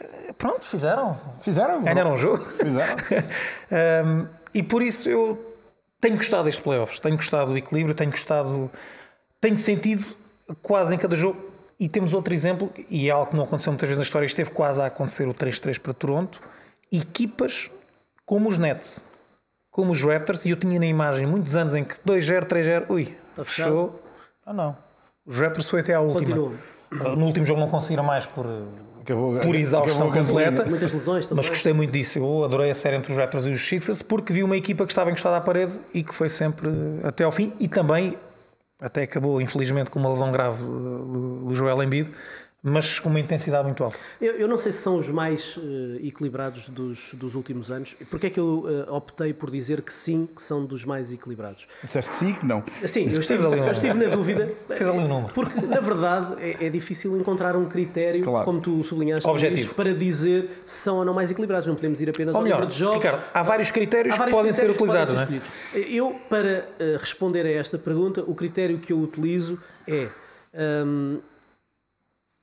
[0.00, 1.18] eh, Pronto, fizeram.
[1.42, 1.82] Fizeram?
[1.82, 2.44] Ganharam o jogo.
[2.44, 2.96] Fizeram.
[3.70, 5.54] Um, e por isso eu
[6.00, 8.70] tenho gostado destes playoffs, tenho gostado do equilíbrio, tenho gostado,
[9.42, 10.06] tenho sentido
[10.62, 11.38] quase em cada jogo.
[11.78, 14.50] E temos outro exemplo, e é algo que não aconteceu muitas vezes na história, esteve
[14.50, 16.40] quase a acontecer o 3-3 para Toronto.
[16.90, 17.70] Equipas
[18.24, 19.04] como os Nets,
[19.70, 23.16] como os Raptors, e eu tinha na imagem muitos anos em que 2-0, 3-0, ui,
[23.38, 23.70] Está fechado?
[23.70, 24.02] fechou.
[24.46, 24.76] Ah, não.
[25.26, 26.20] Os Raptors foi até à última.
[26.20, 26.54] Continuam.
[26.90, 28.46] Uh, No último jogo não conseguiram mais por,
[29.02, 30.64] Acabou, por exaustão acabou completa.
[30.64, 31.42] Muitas lesões também.
[31.42, 32.18] Mas gostei muito disso.
[32.18, 34.92] Eu adorei a série entre os Raptors e os Sixers porque vi uma equipa que
[34.92, 36.70] estava encostada à parede e que foi sempre
[37.02, 38.16] até ao fim e também
[38.80, 42.10] até acabou infelizmente com uma lesão grave do do Joel Embiid,
[42.60, 43.96] mas com uma intensidade muito alta.
[44.20, 47.94] Eu, eu não sei se são os mais eh, equilibrados dos, dos últimos anos.
[48.10, 51.68] Porquê é que eu eh, optei por dizer que sim, que são dos mais equilibrados?
[51.84, 52.64] Disseste que sim, que não.
[52.84, 54.52] Sim, eu estive, ali um- eu estive na dúvida.
[54.68, 55.32] Fez ali um número.
[55.32, 58.44] Porque, na verdade, é, é difícil encontrar um critério, Claro.
[58.44, 59.74] como tu sublinhaste, Objetivo.
[59.76, 61.66] Para dizer se são ou não mais equilibrados.
[61.68, 62.96] Não podemos ir apenas Ou ao melhor, número de jogos.
[63.04, 65.42] Ricardo, há vários critérios Há vários que podem ser critérios podem utilizados.
[65.72, 65.94] ser não é?
[65.94, 70.08] Eu, para eh, responder a esta pergunta, o critério que eu utilizo é.
[70.84, 71.20] hum,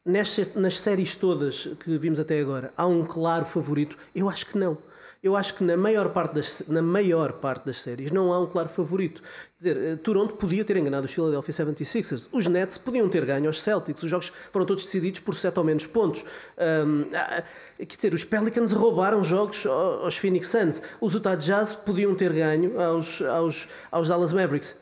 [0.06, 3.98] nestas, nas séries todas que vimos até agora, há um claro favorito?
[4.14, 4.78] Eu acho que não.
[5.24, 8.46] Eu acho que na maior parte das, na maior parte das séries não há um
[8.46, 9.24] claro favorito.
[9.60, 12.28] Quer dizer, eh, Toronto podia ter enganado os Philadelphia 76ers.
[12.32, 14.04] Os Nets podiam ter ganho aos Celtics.
[14.04, 16.24] Os jogos foram todos decididos por 7 ou menos pontos.
[16.60, 17.44] Hum, ah,
[17.80, 20.80] quer dizer, os Pelicans roubaram jogos ao- aos Phoenix Suns.
[21.02, 24.78] Os Utah Jazz podiam ter ganho aos, aos, aos Dallas Mavericks.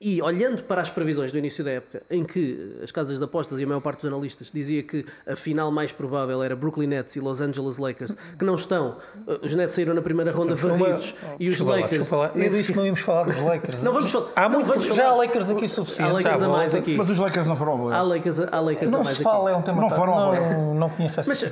[0.00, 3.58] E olhando para as previsões do início da época, em que as casas de apostas
[3.58, 7.16] e a maior parte dos analistas dizia que a final mais provável era Brooklyn Nets
[7.16, 11.16] e Los Angeles Lakers, que não estão, eh, os Nets saíram na primeira ronda varridos
[11.40, 11.98] e os Lakers.
[11.98, 12.30] desculpa lá.
[12.36, 13.82] Eu disse que não íamos falar dos Lakers.
[13.82, 16.08] Não vamos falar- Há não muito, vamos já falar- há Lakers aqui suficiente.
[16.10, 16.96] Há Lakers já a mais aqui.
[16.96, 19.30] Mas os Lakers não foram ao Há Lakers, há Lakers a Não mais se aqui.
[19.32, 21.44] fala, é um tema Não foram ao não, não conheço essa Mas,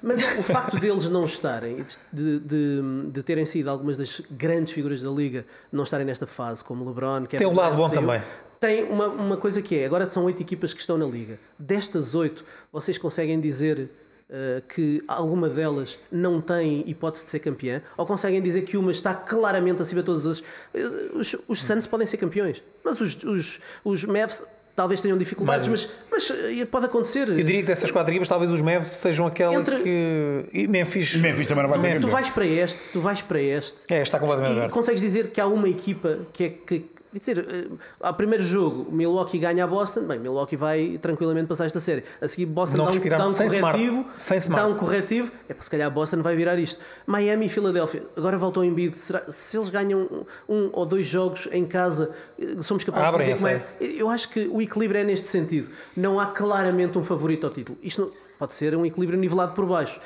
[0.00, 5.02] mas o facto deles não estarem, de, de, de terem sido algumas das grandes figuras
[5.02, 8.22] da liga, não estarem nesta fase, como LeBron, Kevin lado bom saiu, também.
[8.60, 11.38] Tem uma, uma coisa que é, agora são oito equipas que estão na liga.
[11.58, 13.90] Destas oito, vocês conseguem dizer
[14.30, 17.82] eh, que alguma delas não tem hipótese de ser campeã?
[17.96, 20.44] Ou conseguem dizer que uma está claramente acima de todas as outras?
[20.72, 24.42] Eh, Os, os Suns podem ser campeões, mas os, os, os Mavs
[24.74, 27.28] talvez tenham dificuldades, mas, mas, eh, pode acontecer.
[27.28, 30.44] Eu diria que dessas quatro equipas, talvez os Mavs sejam aquela Entre- que.
[30.54, 31.14] E Memphis.
[31.16, 32.00] Memphis também não vai ser.
[32.00, 34.72] Tu vais para este, tu vais para este, É, está completamente E aberto.
[34.72, 36.93] consegues dizer que há uma equipa que é que.
[37.14, 37.68] Quer dizer, eh,
[38.00, 42.02] ao primeiro jogo, Milwaukee ganha a Boston, bem, Milwaukee vai tranquilamente passar esta série.
[42.20, 44.50] A seguir, Boston dá um, dá um corretivo, smart.
[44.50, 46.80] dá um corretivo, é para se calhar Boston vai virar isto.
[47.06, 50.00] Miami e Filadélfia, agora voltou em Embiid, será, se eles ganham
[50.48, 53.90] um, um ou dois jogos em casa, eh, somos capazes Abrem de a dizer como
[53.90, 53.92] é.
[54.02, 55.70] Eu acho que o equilíbrio é neste sentido.
[55.96, 57.78] Não há claramente um favorito ao título.
[57.80, 60.00] Isto não- pode ser um equilíbrio nivelado por baixo.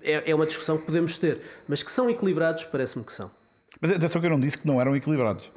[0.00, 3.28] É, é uma discussão que podemos ter, mas que são equilibrados, parece-me que são.
[3.80, 5.50] Mas atenção que eu não disse que não eram equilibrados.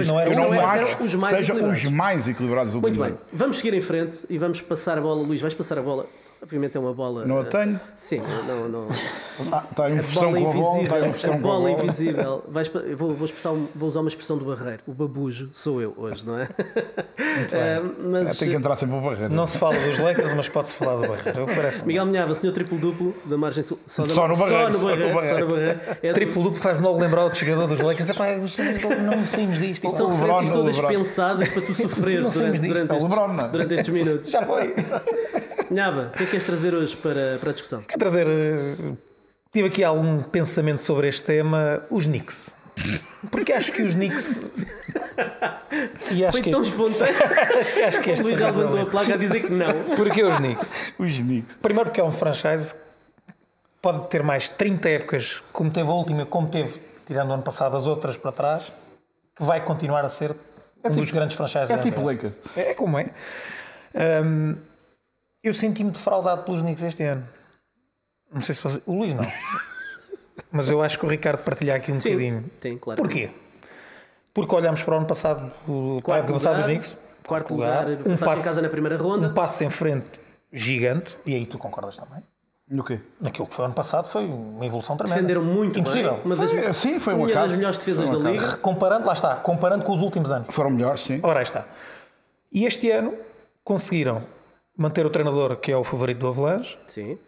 [0.00, 2.72] Eu não eu não acho que sejam os mais equilibrados.
[2.72, 5.22] dos Muito bem, vamos seguir em frente e vamos passar a bola.
[5.22, 6.06] Luís, vais passar a bola.
[6.42, 7.24] Obviamente é uma bola.
[7.24, 7.80] Não a eh, tenho.
[7.94, 8.68] Sim, não.
[8.68, 8.88] não
[9.52, 11.04] Ah, está a versão bola com a bola, está invisível.
[11.04, 11.70] A versão a bola bola.
[11.70, 12.44] invisível.
[12.48, 14.80] Vais vou, vou, expressar vou usar uma expressão do Barreiro.
[14.86, 16.48] O babujo sou eu hoje, não é?
[17.50, 19.28] Eh, Ah, mas Tem que entrar sempre para barreira.
[19.30, 21.46] Não se fala dos Lakers, mas pode-se falar do Barreiro.
[21.46, 23.78] Parece Miguel Minhava, senhor triplo-duplo da margem sul.
[23.86, 25.14] Só, da- Só no Barreiro, Só no só no Barreiro.
[25.14, 25.38] Barreiro.
[25.38, 25.80] Só no Barreiro.
[26.02, 28.10] É Triplo duplo faz-me logo lembrar outro jogador dos Lakers.
[28.10, 29.84] Epá, gostamos- não saímos disto.
[29.86, 30.88] Isto são O LeBron, referências o todas LeBron.
[30.98, 33.48] pensadas para tu sofreres durante, durante, é o estes, é?
[33.48, 34.30] durante estes minutos.
[34.30, 34.74] Já foi.
[35.70, 37.82] Minhava, o que é que queres trazer hoje para, para a discussão?
[37.82, 38.26] Quero trazer.
[39.52, 41.84] Tive aqui algum pensamento sobre este tema.
[41.90, 42.50] Os Knicks.
[43.30, 44.50] Porque acho que os Knicks.
[46.10, 46.72] E acho Foi que tão este.
[46.72, 47.14] espontâneo.
[47.60, 49.66] Acho que, acho que O este Luís já levantou a placa a dizer que não.
[49.96, 50.72] Porquê os Knicks?
[50.98, 51.56] Os Knicks.
[51.60, 52.80] Primeiro porque é um franchise que
[53.82, 57.76] pode ter mais 30 épocas, como teve a última, como teve, tirando o ano passado,
[57.76, 58.72] as outras para trás,
[59.36, 60.34] que vai continuar a ser
[60.84, 62.12] um dos grandes franchises É da tipo NBA.
[62.12, 62.40] Lakers.
[62.56, 63.10] É, é como é.
[64.24, 64.56] Hum,
[65.42, 67.26] eu senti-me defraudado pelos Knicks este ano.
[68.32, 68.82] Não sei se você...
[68.86, 69.24] O Luís não.
[70.50, 72.50] Mas eu acho que o Ricardo partilha aqui um bocadinho.
[72.60, 73.00] Tem, claro.
[73.02, 73.30] Porquê?
[74.32, 77.86] Porque olhamos para o ano passado, o para o ano passado dos Knicks, quarto lugar,
[77.86, 79.28] um um passo, em casa na primeira ronda.
[79.28, 80.08] um passo em frente
[80.50, 82.22] gigante, e aí tu concordas também.
[82.68, 83.00] No quê?
[83.20, 85.20] Naquilo que foi ano passado foi uma evolução tremenda.
[85.20, 86.14] Defenderam muito Impossível.
[86.14, 86.22] bem.
[86.24, 88.56] Uma das, sim, foi um uma das melhores defesas da liga.
[88.56, 90.54] Comparando, lá está, comparando com os últimos anos.
[90.54, 91.20] Foram melhores, sim.
[91.22, 91.66] Ora, aí está.
[92.50, 93.14] E este ano
[93.62, 94.22] conseguiram
[94.76, 97.18] manter o treinador, que é o favorito do Avalanche, Sim.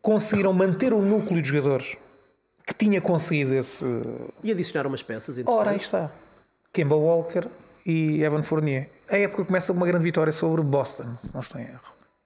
[0.00, 1.96] conseguiram manter o núcleo de jogadores
[2.66, 3.84] que tinha conseguido esse.
[4.42, 6.10] E adicionaram umas peças Ora, aí está.
[6.72, 7.44] Kemba Walker
[7.86, 8.88] e Evan Fournier.
[9.10, 11.80] A época começa com uma grande vitória sobre Boston, se não estou em erro.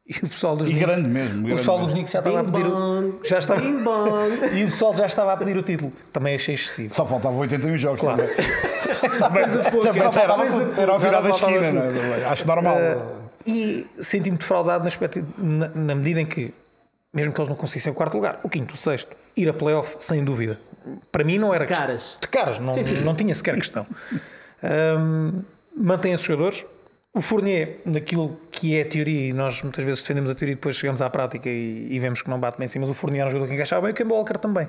[0.06, 1.92] E o pessoal dos E Knicks, grande mesmo, O pessoal dos.
[1.92, 2.66] Knicks já estava a pedir.
[2.66, 3.60] o- Já estava,
[4.54, 5.92] e o pessoal já estava a pedir o título.
[6.12, 6.94] Também achei excessivo.
[6.94, 8.22] Só faltavam 81 jogos Claro.
[8.22, 8.36] também.
[9.18, 9.44] também
[9.82, 12.24] também já era, ao virar da esquina, não é?
[12.24, 12.76] Acho normal.
[13.46, 14.88] E senti-me defraudado na,
[15.38, 16.52] na- na medida em que,
[17.12, 19.96] mesmo que eles não conseguissem o quarto lugar, o quinto, o sexto, ir a playoff,
[19.98, 20.60] sem dúvida.
[21.12, 22.16] Para mim não era questão- caras.
[22.20, 23.04] De caras, não, Sim, sim, sim.
[23.04, 23.86] não tinha sequer questão.
[24.62, 25.42] Ahm,
[25.76, 26.64] mantém esses jogadores.
[27.14, 30.76] O Fournier, naquilo que é teoria, e nós muitas vezes defendemos a teoria e depois
[30.76, 33.24] chegamos à prática e, e vemos que não bate bem em cima, mas o Fournier
[33.24, 34.68] é um jogador que encaixava bem e o Kemba Walker também.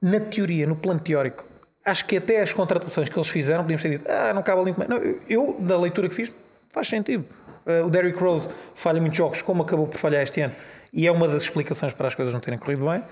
[0.00, 1.44] Na teoria, no plano teórico,
[1.84, 4.74] acho que até as contratações que eles fizeram, podíamos ter dito, ah, não cabe ali.
[4.88, 4.96] Não,
[5.28, 6.32] eu, da leitura que fiz,
[6.70, 7.24] faz sentido.
[7.68, 10.54] Uh, o Derrick Rose falha muitos jogos, como acabou por falhar este ano,
[10.92, 13.04] e é uma das explicações para as coisas não terem corrido bem.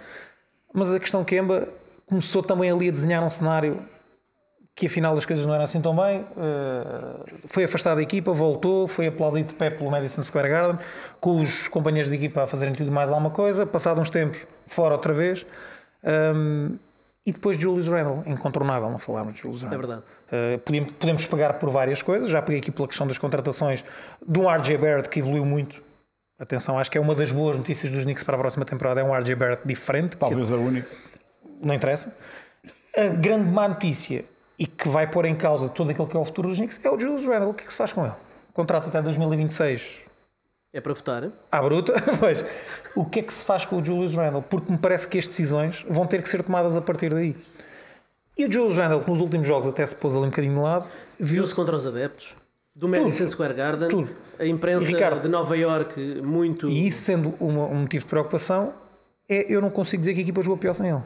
[0.73, 1.69] Mas a questão Kemba
[2.07, 3.87] começou também ali a desenhar um cenário
[4.77, 6.21] que afinal as coisas não eram assim tão bem.
[6.21, 10.79] Uh, foi afastado da equipa, voltou, foi aplaudido de pé pelo Madison Square Garden,
[11.19, 13.65] com os companheiros de equipa a fazerem tudo mais alguma coisa.
[13.65, 15.47] Passado uns tempos, fora outra vez.
[16.05, 16.79] Um,
[17.27, 19.77] e depois Julius Randle, incontornável, não falarmos de Julius Randle.
[19.77, 20.03] É verdade.
[20.29, 22.31] Uh, podemos, podemos pegar por várias coisas.
[22.31, 23.85] Já peguei aqui pela questão das contratações
[24.25, 25.83] de um RJ Barrett que evoluiu muito.
[26.39, 29.01] Atenção, acho que é uma das boas notícias dos Knicks para a próxima temporada.
[29.01, 30.11] É um RJ Barrett diferente.
[30.11, 30.89] que Talvez a única.
[31.61, 32.15] não interessa.
[32.97, 34.25] A grande má notícia
[34.57, 36.91] e que vai pôr em causa todo aquilo que é o futuro dos Knicks é
[36.91, 37.51] o Julius Randle.
[37.51, 38.15] O que é que se faz com ele?
[38.53, 40.06] Contrato até 2026
[40.77, 41.31] É para votar.
[41.51, 42.45] à bruta, mas
[42.95, 44.43] o que é que se faz com o Julius Randle?
[44.43, 47.35] Porque me parece que as decisões vão ter que ser tomadas a partir daí.
[48.37, 50.61] E o Julius Randle, que nos últimos jogos até se pôs ali um bocadinho de
[50.61, 50.85] lado,
[51.19, 52.35] Viu-se viu-se contra os adeptos.
[52.75, 54.11] do Madison Square Garden, Tudo.
[54.39, 56.69] a imprensa Ricardo, de Nova York muito.
[56.69, 58.75] E isso sendo uma- um motivo de preocupação,
[59.27, 61.01] é, eu não consigo dizer que a equipa jogou pior sem ele.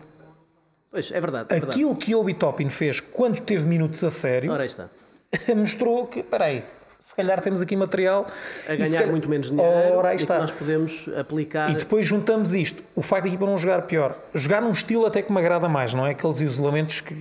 [0.91, 1.47] Pois, é verdade.
[1.51, 1.71] É verdade.
[1.71, 4.89] Aquilo que Obi Toppin fez quando teve minutos a sério, Ora, está.
[5.57, 6.65] mostrou que, peraí,
[7.01, 8.27] se calhar temos aqui material
[8.69, 10.39] A ganhar calhar- muito menos dinheiro Ora, está.
[10.39, 11.71] nós podemos aplicar.
[11.71, 15.23] E depois juntamos isto, o facto da equipa não jogar pior, jogar num estilo até
[15.23, 17.15] que me agrada mais, não é aqueles isolamentos que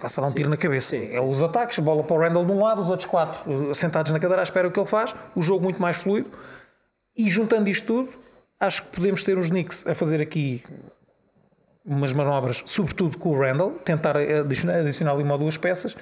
[0.00, 0.90] quase para dar um tiro na cabeça.
[0.90, 4.12] sim, É os ataques, bola para o Randall de um lado, os outros quatro sentados
[4.12, 6.30] na cadeira à espera o que ele faz, o jogo muito mais fluido.
[7.16, 8.10] E juntando isto tudo,
[8.60, 10.62] acho que podemos ter os Knicks a fazer aqui
[11.84, 15.94] umas manobras, sobretudo com o Randall, tentar adicionar, adicionar ali uma ou duas peças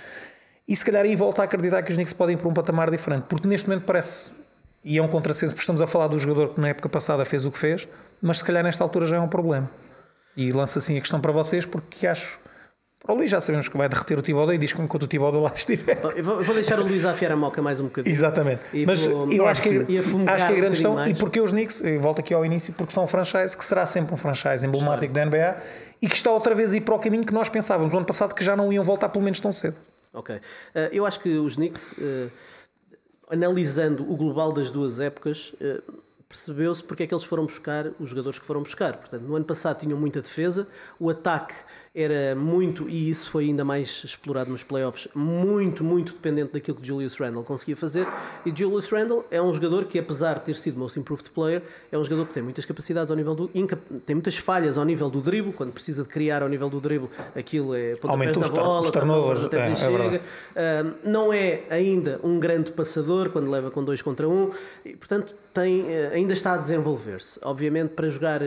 [0.69, 2.91] e se calhar aí volta a acreditar que os Knicks podem ir para um patamar
[2.91, 4.33] diferente, porque neste momento parece,
[4.85, 7.45] e é um contrassenso, porque estamos a falar do jogador que na época passada fez
[7.45, 7.89] o que fez,
[8.21, 9.69] mas se calhar nesta altura já é um problema.
[10.37, 12.41] E lanço assim a questão para vocês, porque acho.
[13.05, 15.07] Para o Luís já sabemos que vai derreter o Tibaldo e diz que enquanto o
[15.09, 15.99] Tibaldo lá estiver.
[16.17, 18.15] Eu vou, vou deixar o Luís afiar a moca mais um bocadinho.
[18.15, 18.63] Exatamente.
[18.73, 21.19] E Mas vou- eu acho que, acho que a um grande questão, bocadinho e mais.
[21.19, 24.17] porque os Knicks, volto aqui ao início, porque são um franchise que será sempre um
[24.17, 25.57] franchise emblemático da NBA
[26.01, 28.07] e que está outra vez a ir para o caminho que nós pensávamos no ano
[28.07, 29.77] passado que já não iam voltar pelo menos tão cedo.
[30.13, 30.41] Ok.
[30.75, 32.31] Eh, eu acho que os Knicks, eh,
[33.31, 35.81] analisando o global das duas épocas, eh,
[36.33, 38.97] percebeu-se porque é que eles foram buscar os jogadores que foram buscar.
[38.97, 40.67] Portanto, no ano passado tinham muita defesa,
[40.99, 41.55] o ataque
[41.95, 46.87] era muito, e isso foi ainda mais explorado nos playoffs, muito, muito dependente daquilo que
[46.87, 48.09] Julius Randle conseguia fazer.
[48.47, 51.99] E Julius Randle é um jogador que, apesar de ter sido Most Improved Player, é
[51.99, 53.49] um jogador que tem muitas capacidades ao nível do.
[54.07, 57.11] tem muitas falhas ao nível do drible, quando precisa de criar ao nível do drible,
[57.37, 59.99] aquilo é pontapés da os bola, turnovers, até é, é chega.
[59.99, 60.17] verdade.
[60.17, 64.51] Uh, não é ainda um grande passador quando leva com dois contra um
[64.83, 67.39] e, portanto, tem, uh, ainda está a desenvolver-se.
[67.43, 68.47] Obviamente, para jogar uh,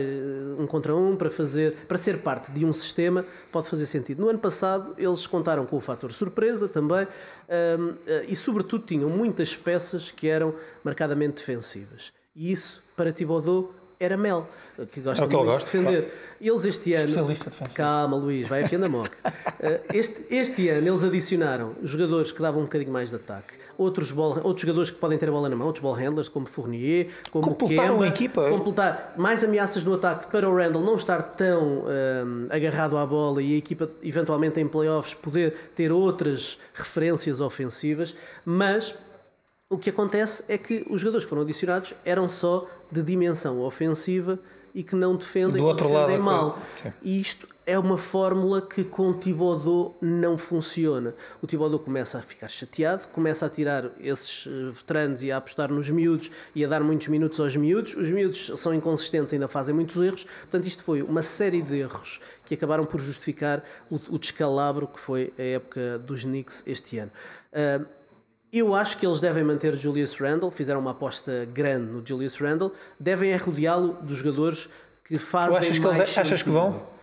[0.58, 4.20] um contra um, para, fazer, para ser parte de um sistema, pode fazer sentido.
[4.20, 7.96] No ano passado, eles contaram com o fator surpresa também um, uh,
[8.28, 12.12] e, sobretudo, tinham muitas peças que eram marcadamente defensivas.
[12.34, 14.46] E isso, para Thibodeau, era mel,
[14.92, 16.12] que gosta É que muito gosta, de defender.
[16.40, 17.04] Eles este ano.
[17.08, 17.74] Especialista defensivo.
[17.76, 19.16] Calma, Luís, vai afiando a moca.
[19.58, 24.12] Eh, Este, este ano eles adicionaram jogadores que davam um bocadinho mais de ataque, outros,
[24.12, 27.08] ball, outros jogadores que podem ter a bola na mão, outros ball handlers, como Fournier,
[27.30, 28.50] como Completaram Kemba, a equipa.
[28.50, 33.40] completar mais ameaças no ataque para o Randall não estar tão ehm, agarrado à bola
[33.42, 38.94] e a equipa eventualmente em playoffs poder ter outras referências ofensivas, mas
[39.68, 44.38] o que acontece é que os jogadores que foram adicionados eram só de dimensão ofensiva
[44.72, 46.58] e que não defendem Do ou outro defendem lado, mal.
[46.76, 46.92] sim.
[47.02, 51.14] E isto é uma fórmula que com Thibodeau não funciona.
[51.42, 55.72] O Thibodeau começa a ficar chateado, começa a tirar esses eh, veteranos e a apostar
[55.72, 57.96] nos miúdos e a dar muitos minutos aos miúdos.
[57.96, 60.24] Os miúdos são inconsistentes, ainda fazem muitos erros.
[60.42, 65.00] Portanto, isto foi uma série de erros que acabaram por justificar o, o descalabro que
[65.00, 67.10] foi a época dos Knicks este ano.
[67.52, 67.80] Ah,
[68.52, 72.72] eu acho que eles devem manter Julius Randle, fizeram uma aposta grande no Julius Randle,
[72.98, 74.68] devem é rodeá-lo dos jogadores
[75.04, 76.96] que fazem Tu achas que, mais eles, achas que vão?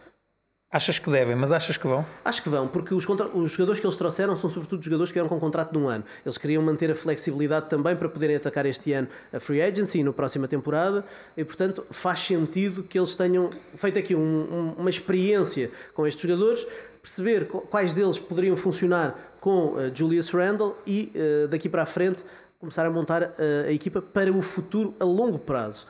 [0.72, 2.04] Achas que devem, mas achas que vão?
[2.26, 5.20] Acho que vão, porque os, contra- os jogadores que eles trouxeram são sobretudo jogadores que
[5.20, 6.04] eram com contrato de um ano.
[6.26, 10.04] Eles queriam manter a flexibilidade também para poderem atacar este ano a free agency e
[10.04, 11.06] na próxima temporada,
[11.38, 16.28] e portanto faz sentido que eles tenham feito aqui um- um- uma experiência com estes
[16.28, 16.66] jogadores,
[17.08, 21.86] perceber qu- quais deles poderiam funcionar com eh, Julius Randle e eh, daqui para a
[21.86, 22.24] frente
[22.60, 25.86] começar a montar eh, a equipa para o futuro a longo prazo.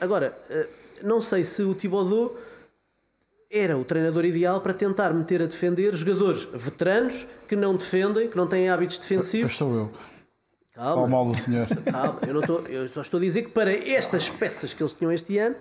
[0.00, 0.36] Agora,
[1.00, 2.36] não sei se o Thibodeau
[3.48, 8.36] era o treinador ideal para tentar meter a defender jogadores veteranos que não defendem, que
[8.36, 9.56] não têm hábitos defensivos.
[9.56, 9.90] sou eu.
[10.76, 11.68] Ao Calma, mal do senhor.
[11.88, 12.18] calma.
[12.26, 15.12] Eu, não estou, eu só estou a dizer que para estas peças que eles tinham
[15.12, 15.54] este ano,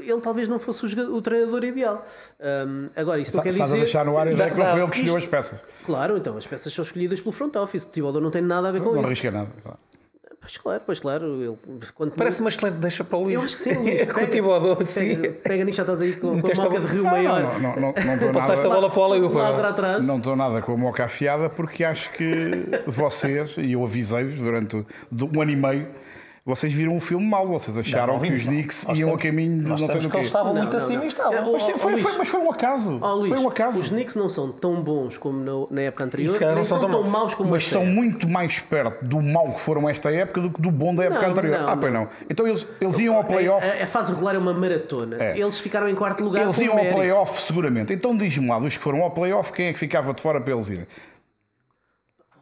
[0.00, 2.06] ele talvez não fosse o, jogador- o treinador ideal.
[2.40, 3.84] Hum, agora, isso não quer Estás a dizer.
[3.84, 5.60] deixar no ar a ideia que não foi ele que escolheu isto- as peças.
[5.84, 7.84] Claro, então as peças são escolhidas pelo front office.
[7.84, 9.06] O Thibodeau não tem nada a ver com Não isso.
[9.06, 9.48] arrisca nada.
[9.62, 9.78] claro.
[10.40, 11.40] Pois claro, pois claro.
[11.40, 11.56] Ele,
[11.94, 13.34] quando Parece uma excelente deixa para o Luís.
[13.34, 14.10] Eu acho que sim, Luís.
[14.12, 15.14] Com o Thibodeau, assim.
[15.16, 17.42] Pega, pega nisto, já estás aí com, com a a moca de Rio Não, Maior.
[17.44, 18.80] não, não, não, não estou Passaste a nada.
[18.80, 20.04] bola para o atrás.
[20.04, 22.50] Não estou nada com a moca afiada porque acho que
[22.88, 25.86] vocês, e eu avisei-vos durante um ano e meio,
[26.44, 28.52] vocês viram o filme mal, vocês acharam Não, não que os não.
[28.52, 30.18] Knicks Nós iam a caminho de não sei do que eles quê.
[30.22, 31.04] estavam Não, muito não, acima não.
[31.04, 31.32] e estavam.
[31.32, 32.16] É, Mas, foi, ó, foi- Luís.
[32.18, 32.98] mas foi um acaso.
[33.00, 33.80] Ó, Luís, foi um acaso.
[33.80, 36.90] Os Knicks não são tão bons como no- na época anterior, nem não são tão
[36.90, 37.94] tão maus como Mas são época.
[37.94, 41.22] muito mais perto do mal que foram esta época do que do bom da época
[41.22, 41.60] Não, anterior.
[41.60, 42.00] não, ah, pois não.
[42.02, 42.08] não.
[42.28, 43.64] Então eles, eles iam ao playoff.
[43.64, 45.22] A, a fase regular é uma maratona.
[45.22, 45.38] É.
[45.38, 47.92] Eles ficaram em quarto lugar Eles com iam ao playoff seguramente.
[47.92, 50.52] Então diz-me lá, dos que foram ao playoff, quem é que ficava de fora para
[50.52, 50.88] eles irem?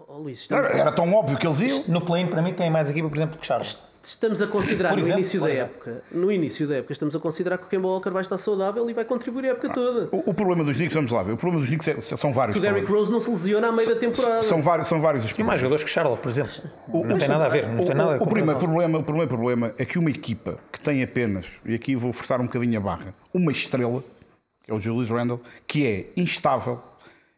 [0.08, 1.84] Ó, Luís, Era, era tão óbvio que eles iam.
[1.86, 3.78] No play-in, para mim, tem mais equipa, por exemplo, que Charlotte.
[4.02, 5.64] Estamos a considerar Por no exemplo, início da exemplo.
[5.74, 8.88] época, no início da época, estamos a considerar que o Kemba Walker vai estar saudável
[8.88, 10.08] e vai contribuir a época toda.
[10.10, 12.54] O, o problema dos Knicks, vamos lá ver, o problema dos Knicks é- são vários.
[12.54, 13.08] Que o Derrick problemas.
[13.10, 14.42] Rose não se lesiona à meio da temporada.
[14.42, 15.60] São vários, são vários os E mais problemas.
[15.60, 16.52] jogadores que Charlotte, por exemplo.
[16.88, 17.68] não tem nada a ver.
[17.68, 20.08] Não O, tem nada a ver o, primeiro problema, o primeiro problema é que uma
[20.10, 24.02] equipa que tem apenas, e aqui vou forçar um bocadinho a barra, uma estrela,
[24.64, 26.80] que é o Julius Randle, que é instável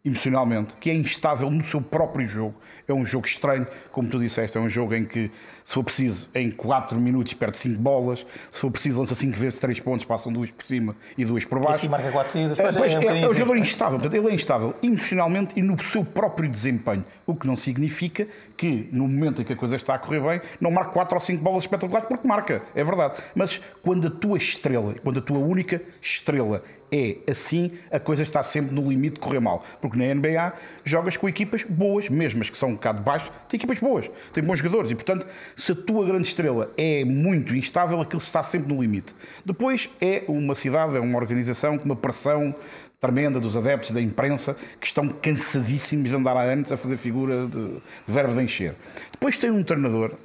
[0.05, 2.55] emocionalmente, que é instável no seu próprio jogo.
[2.89, 5.31] É um jogo estranho, como tu disseste, é um jogo em que,
[5.65, 9.59] se for preciso, em 4 minutos perde 5 bolas, se for preciso, lança 5 vezes
[9.59, 11.81] 3 pontos, passam duas por cima e duas por baixo.
[11.81, 12.59] Esse marca 4 saídas.
[12.59, 13.39] É, pois pois, um é, é um assim.
[13.39, 17.57] jogador instável, portanto, ele é instável emocionalmente e no seu próprio desempenho, o que não
[17.57, 21.15] significa que no momento em que a coisa está a correr bem, não marque 4
[21.15, 23.23] ou 5 bolas espetaculares, porque marca, é verdade.
[23.35, 28.43] Mas quando a tua estrela, quando a tua única estrela é assim, a coisa está
[28.43, 29.65] sempre no limite de correr mal.
[29.81, 30.53] Porque na NBA
[30.85, 34.45] jogas com equipas boas, mesmo as que são um bocado baixo, tem equipas boas, tem
[34.45, 38.73] bons jogadores e, portanto, se a tua grande estrela é muito instável, aquilo está sempre
[38.73, 39.15] no limite.
[39.45, 42.55] Depois é uma cidade, é uma organização com uma pressão
[43.01, 47.47] tremenda dos adeptos, da imprensa, que estão cansadíssimos de andar há anos a fazer figura
[47.47, 47.75] de,
[48.07, 48.77] de verbo de encher.
[49.11, 50.17] Depois tem um treinador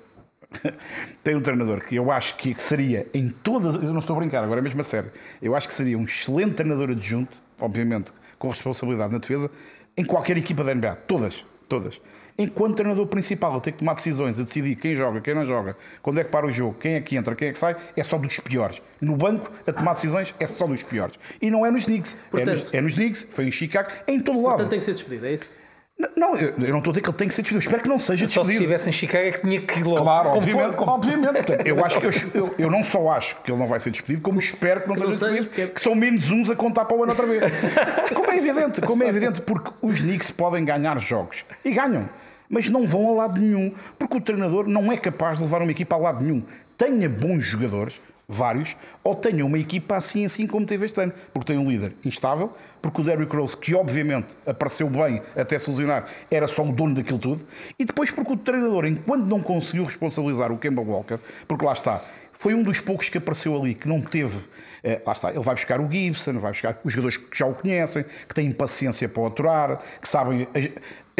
[1.23, 4.43] tem um treinador que eu acho que seria em todas, eu não estou a brincar,
[4.43, 5.11] agora é mesmo a sério,
[5.41, 9.49] eu acho que seria um excelente treinador adjunto, obviamente com responsabilidade na defesa,
[9.95, 11.99] em qualquer equipa da NBA, todas, todas.
[12.37, 15.75] Enquanto treinador principal, ele tem que tomar decisões, a decidir quem joga, quem não joga,
[16.03, 18.03] quando é que para o jogo, quem é que entra, quem é que sai, é
[18.03, 18.79] só dos piores.
[19.01, 21.15] No banco, a tomar decisões é só dos piores.
[21.41, 24.11] E não é nos Knicks, é, Portanto- nos, é nos Knicks, foi em Chicago, é
[24.13, 24.49] em todo lado.
[24.57, 25.57] Portanto, tem que ser despedido, é isso?
[26.15, 27.81] Não, eu, eu não estou a dizer que ele tem que ser despedido, eu espero
[27.81, 28.63] que não seja Só se despedido.
[28.71, 30.03] estivesse em Chicago é que tinha que ir logo.
[30.03, 30.65] Claro, Como obviamente.
[30.67, 31.33] foi, como- obviamente.
[31.33, 34.21] Portanto, eu, acho que eu, eu, não só acho que ele não vai ser despedido,
[34.21, 36.55] como espero que não Que seja não seja, despedido, porque- que são menos uns a
[36.55, 37.41] contar para o ano outra vez.
[38.13, 41.43] Como é evidente, como é evidente, porque os Knicks podem ganhar jogos.
[41.65, 42.07] E ganham.
[42.49, 45.71] Mas não vão a lado nenhum, porque o treinador não é capaz de levar uma
[45.71, 46.43] equipa a lado nenhum.
[46.77, 51.53] Tenha bons jogadores, vários, ou tenha uma equipa assim, assim como teve este ano, porque
[51.53, 56.07] tem um líder instável, porque o Derrick Rose, que obviamente apareceu bem até se lesionar,
[56.29, 57.47] era só o dono daquilo tudo,
[57.79, 62.03] e depois porque o treinador, enquanto não conseguiu responsabilizar o Kemba Walker, porque lá está,
[62.39, 64.37] foi um dos poucos que apareceu ali que não teve.
[64.83, 67.53] eh, lá está, ele vai buscar o Gibson, vai buscar os jogadores que já o
[67.53, 70.69] conhecem, que têm paciência para o aturar, que sabem as,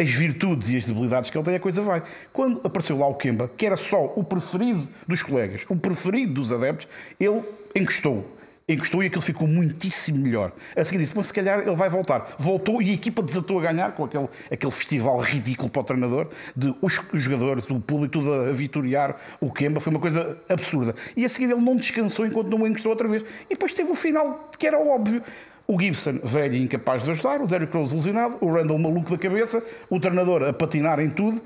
[0.00, 2.02] as virtudes e as debilidades que ele tem, a coisa vai.
[2.32, 6.52] Quando apareceu lá o Kemba, que era só o preferido dos colegas, o preferido dos
[6.52, 6.86] adeptos,
[7.18, 7.42] ele
[7.74, 8.37] encostou.
[8.68, 10.52] Encostou e aquilo ficou muitíssimo melhor.
[10.76, 12.34] A seguir disse, mas se calhar ele vai voltar.
[12.38, 16.28] Voltou e a equipa desatou a ganhar com aquele, aquele festival ridículo para o treinador,
[16.54, 20.94] de os, jogadores, o público tudo a vitoriar o Kemba, foi uma coisa absurda.
[21.16, 23.22] E a seguir ele não descansou enquanto não encostou outra vez.
[23.48, 25.22] E depois teve o final, que era óbvio.
[25.66, 29.18] O Gibson, velho e incapaz de ajudar, o Derrick Rose lesionado, o Randall maluco da
[29.18, 31.42] cabeça, o treinador a patinar em tudo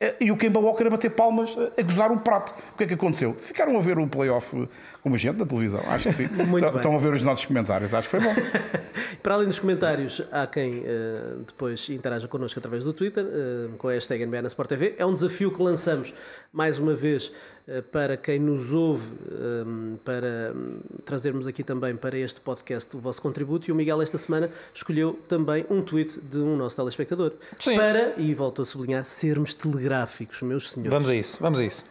[0.00, 2.54] eh, e o Kemba Walker a bater palmas, eh, a gozar o prato.
[2.72, 3.34] O que é que aconteceu?
[3.34, 4.68] Ficaram a ver o playoff eh,
[5.04, 6.28] como gente na televisão, acho que sim.
[6.48, 8.34] Muito Estão- a ver os nossos comentários, acho que foi bom.
[9.22, 13.88] Para além dos comentários, há quem eh, depois interaja connosco através do Twitter, eh, com
[13.88, 14.94] a hashtag NBA na Sport TV.
[14.96, 16.14] É um desafio que lançamos
[16.50, 17.30] mais uma vez
[17.68, 22.98] eh, para quem nos ouve, eh, para hum, trazermos aqui também para este podcast o
[22.98, 23.68] vosso contributo.
[23.68, 27.32] E o Miguel, esta semana, escolheu também um tweet de um nosso telespectador.
[27.58, 27.76] Sim.
[27.76, 30.90] Para, e volto a sublinhar, sermos telegráficos, meus senhores.
[30.92, 31.84] Vamos a isso, vamos a isso.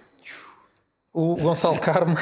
[1.14, 2.16] O Gonçalo Carmo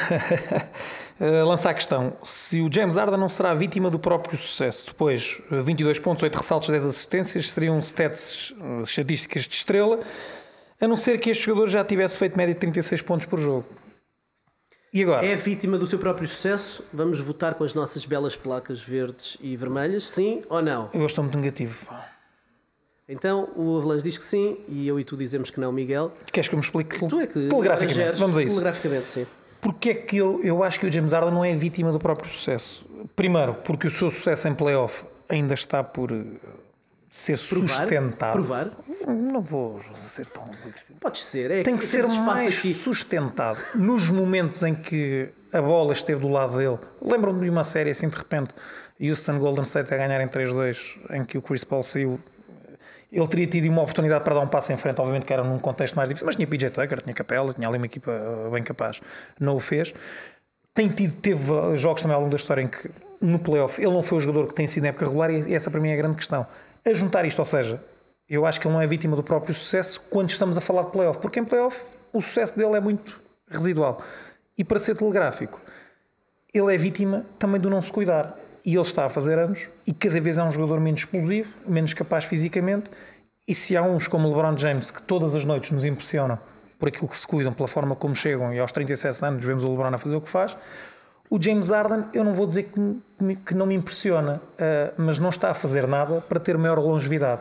[1.18, 5.40] eh, lança a questão: se o James Harden não será vítima do próprio sucesso, depois
[5.50, 10.00] eh, 22 pontos, 8 ressaltos, 10 assistências, seriam stats, eh, estatísticas de estrela,
[10.78, 13.64] a não ser que este jogador já tivesse feito média de 36 pontos por jogo.
[14.92, 15.24] E agora?
[15.24, 16.84] É vítima do seu próprio sucesso?
[16.92, 20.90] Vamos votar com as nossas belas placas verdes e vermelhas, sim ou não?
[20.92, 21.88] Eu estou muito negativo.
[23.08, 26.12] Então o Avalanche diz que sim e eu e tu dizemos que não, Miguel.
[26.32, 27.94] Queres que eu me explique Tu é que telegraficamente?
[27.94, 28.54] geres Vamos a isso.
[28.56, 29.26] Telegraficamente, sim.
[29.60, 32.30] Porque é que eu, eu acho que o James Harden não é vítima do próprio
[32.30, 32.84] sucesso?
[33.14, 36.22] Primeiro, porque o seu sucesso em playoff ainda está por eh,
[37.10, 38.32] ser Provar, sustentado.
[38.32, 38.70] provar.
[39.06, 40.98] Não vou ser tão agressivo.
[41.00, 41.50] Podes ser.
[41.50, 42.74] É Tem que ser temos espaço mais aqui.
[42.74, 43.58] sustentado.
[43.74, 46.78] Nos momentos em que a bola esteve do lado dele.
[47.00, 48.52] Lembram-me de uma série assim de repente,
[49.00, 52.18] Houston Golden State a ganhar em 3-2, em que o Chris Paul saiu.
[53.12, 55.58] Ele teria tido uma oportunidade para dar um passo em frente, obviamente que era num
[55.58, 58.62] contexto mais difícil, mas tinha PJ Tucker, tinha Capela, tinha ali uma equipa eh, bem
[58.62, 59.02] capaz.
[59.38, 59.92] Não o fez.
[60.72, 63.92] Tem tido, teve eh, jogos também ao longo da história em que no playoff ele
[63.92, 65.92] não foi o jogador que tem sido na época regular e essa para mim é
[65.92, 66.46] a grande questão.
[66.84, 67.78] A juntar isto, ou seja,
[68.28, 70.92] eu acho que ele não é vítima do próprio sucesso quando estamos a falar de
[70.92, 71.78] playoff, porque em playoff
[72.14, 73.20] o sucesso dele é muito
[73.50, 74.02] residual.
[74.56, 75.60] E para ser telegráfico,
[76.52, 78.36] ele é vítima também do não se cuidar.
[78.64, 81.94] E ele está a fazer anos e cada vez é um jogador menos explosivo, menos
[81.94, 82.90] capaz fisicamente.
[83.46, 86.38] E se há uns como LeBron James que todas as noites nos impressionam
[86.78, 89.70] por aquilo que se cuidam, pela forma como chegam, e aos 37 anos vemos o
[89.70, 90.56] LeBron a fazer o que faz.
[91.30, 95.30] O James Harden, eu não vou dizer que, que não me impressiona, uh, mas não
[95.30, 97.40] está a fazer nada para ter maior longevidade.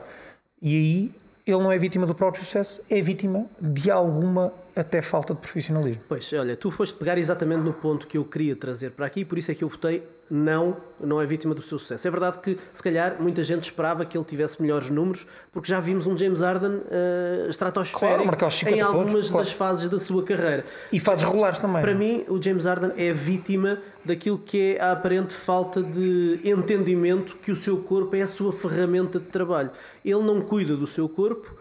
[0.62, 1.12] E aí
[1.46, 6.04] ele não é vítima do próprio sucesso, é vítima de alguma até falta de profissionalismo.
[6.08, 9.38] Pois, olha, tu foste pegar exatamente no ponto que eu queria trazer para aqui, por
[9.38, 12.08] isso é que eu votei não, não é vítima do seu sucesso.
[12.08, 15.82] É verdade que, se calhar, muita gente esperava que ele tivesse melhores números, porque já
[15.82, 19.46] vimos um James Harden uh, estratosférico claro, em algumas pontos, claro.
[19.46, 20.66] das fases da sua carreira.
[20.90, 21.82] E fases regulares também.
[21.82, 27.36] Para mim, o James Harden é vítima daquilo que é a aparente falta de entendimento
[27.36, 29.72] que o seu corpo é a sua ferramenta de trabalho.
[30.06, 31.54] Ele não cuida do seu corpo,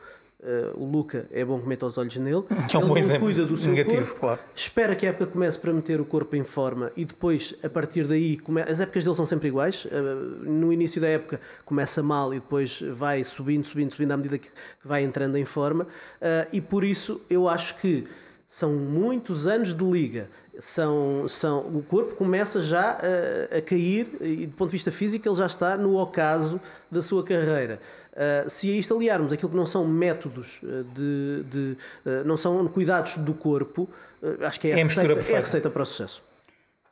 [0.42, 2.44] Uh, o Luca é bom que meta os olhos nele.
[2.72, 4.40] É um ele não cuida do seu negativo, corpo, claro.
[4.54, 8.06] espera que a época comece para meter o corpo em forma e depois, a partir
[8.06, 8.62] daí, come...
[8.62, 9.84] as épocas dele são sempre iguais.
[9.84, 14.38] Uh, no início da época começa mal e depois vai subindo, subindo, subindo à medida
[14.38, 14.48] que,
[14.82, 15.84] vai entrando em forma.
[15.84, 18.06] Uh, e por isso eu acho que
[18.50, 20.28] são muitos anos de liga.
[20.58, 25.26] São, são, o corpo começa já a, a cair e, do ponto de vista físico,
[25.26, 27.80] ele já está no ocaso da sua carreira.
[28.12, 32.36] Uh, se a isto aliarmos aquilo que não são métodos ah, de, de uh, não
[32.36, 33.88] são cuidados do corpo,
[34.20, 36.20] uh, acho que é, a, é receita, é a receita para o sucesso.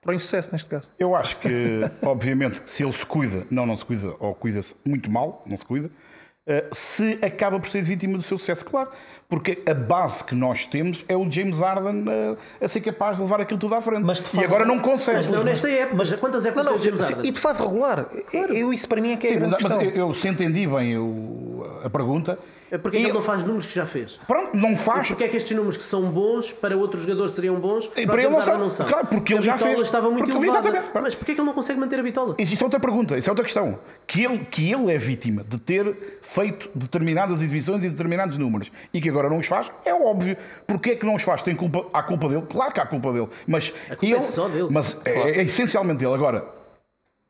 [0.01, 0.89] Para o insucesso, neste caso.
[0.97, 5.11] Eu acho que, obviamente, se ele se cuida, não, não se cuida, ou cuida-se muito
[5.11, 5.91] mal, não se cuida,
[6.73, 8.91] se acaba por ser vítima do seu sucesso, claro.
[9.29, 13.23] Porque a base que nós temos é o James Harden a, a ser capaz de
[13.23, 14.03] levar aquilo tudo à frente.
[14.03, 15.19] Mas e agora não consegue.
[15.19, 15.97] Mas não nesta época.
[15.97, 17.29] Mas quantas épocas não, não, James Harden?
[17.29, 18.07] E de fase regular.
[18.31, 18.55] Claro.
[18.55, 19.83] Eu, isso para mim é que é Sim, a grande mas questão.
[19.83, 21.48] Eu, eu, se entendi bem eu,
[21.85, 22.39] a pergunta,
[22.71, 23.05] é porque e...
[23.05, 24.19] ele não faz números que já fez.
[24.27, 25.07] Pronto, não faz.
[25.07, 28.07] E porque é que estes números que são bons para outro jogador seriam bons e
[28.07, 28.59] para ele não, são.
[28.59, 28.87] não são.
[28.87, 29.81] Claro, porque ele já fez.
[29.81, 30.85] estava muito porque, elevada.
[30.95, 32.35] Mas porquê é que ele não consegue manter a bitola?
[32.39, 33.79] Isso é outra pergunta, isso é outra questão.
[34.07, 39.01] Que ele, que ele é vítima de ter feito determinadas exibições e determinados números e
[39.01, 40.37] que agora não os faz, é óbvio.
[40.67, 41.43] Porquê é que não os faz?
[41.43, 42.43] Tem culpa, há culpa dele?
[42.49, 43.29] Claro que há culpa dele.
[43.47, 44.69] Mas a é ele, é dele.
[44.71, 45.29] Mas é, claro.
[45.29, 46.15] é, é essencialmente dele.
[46.15, 46.58] Agora,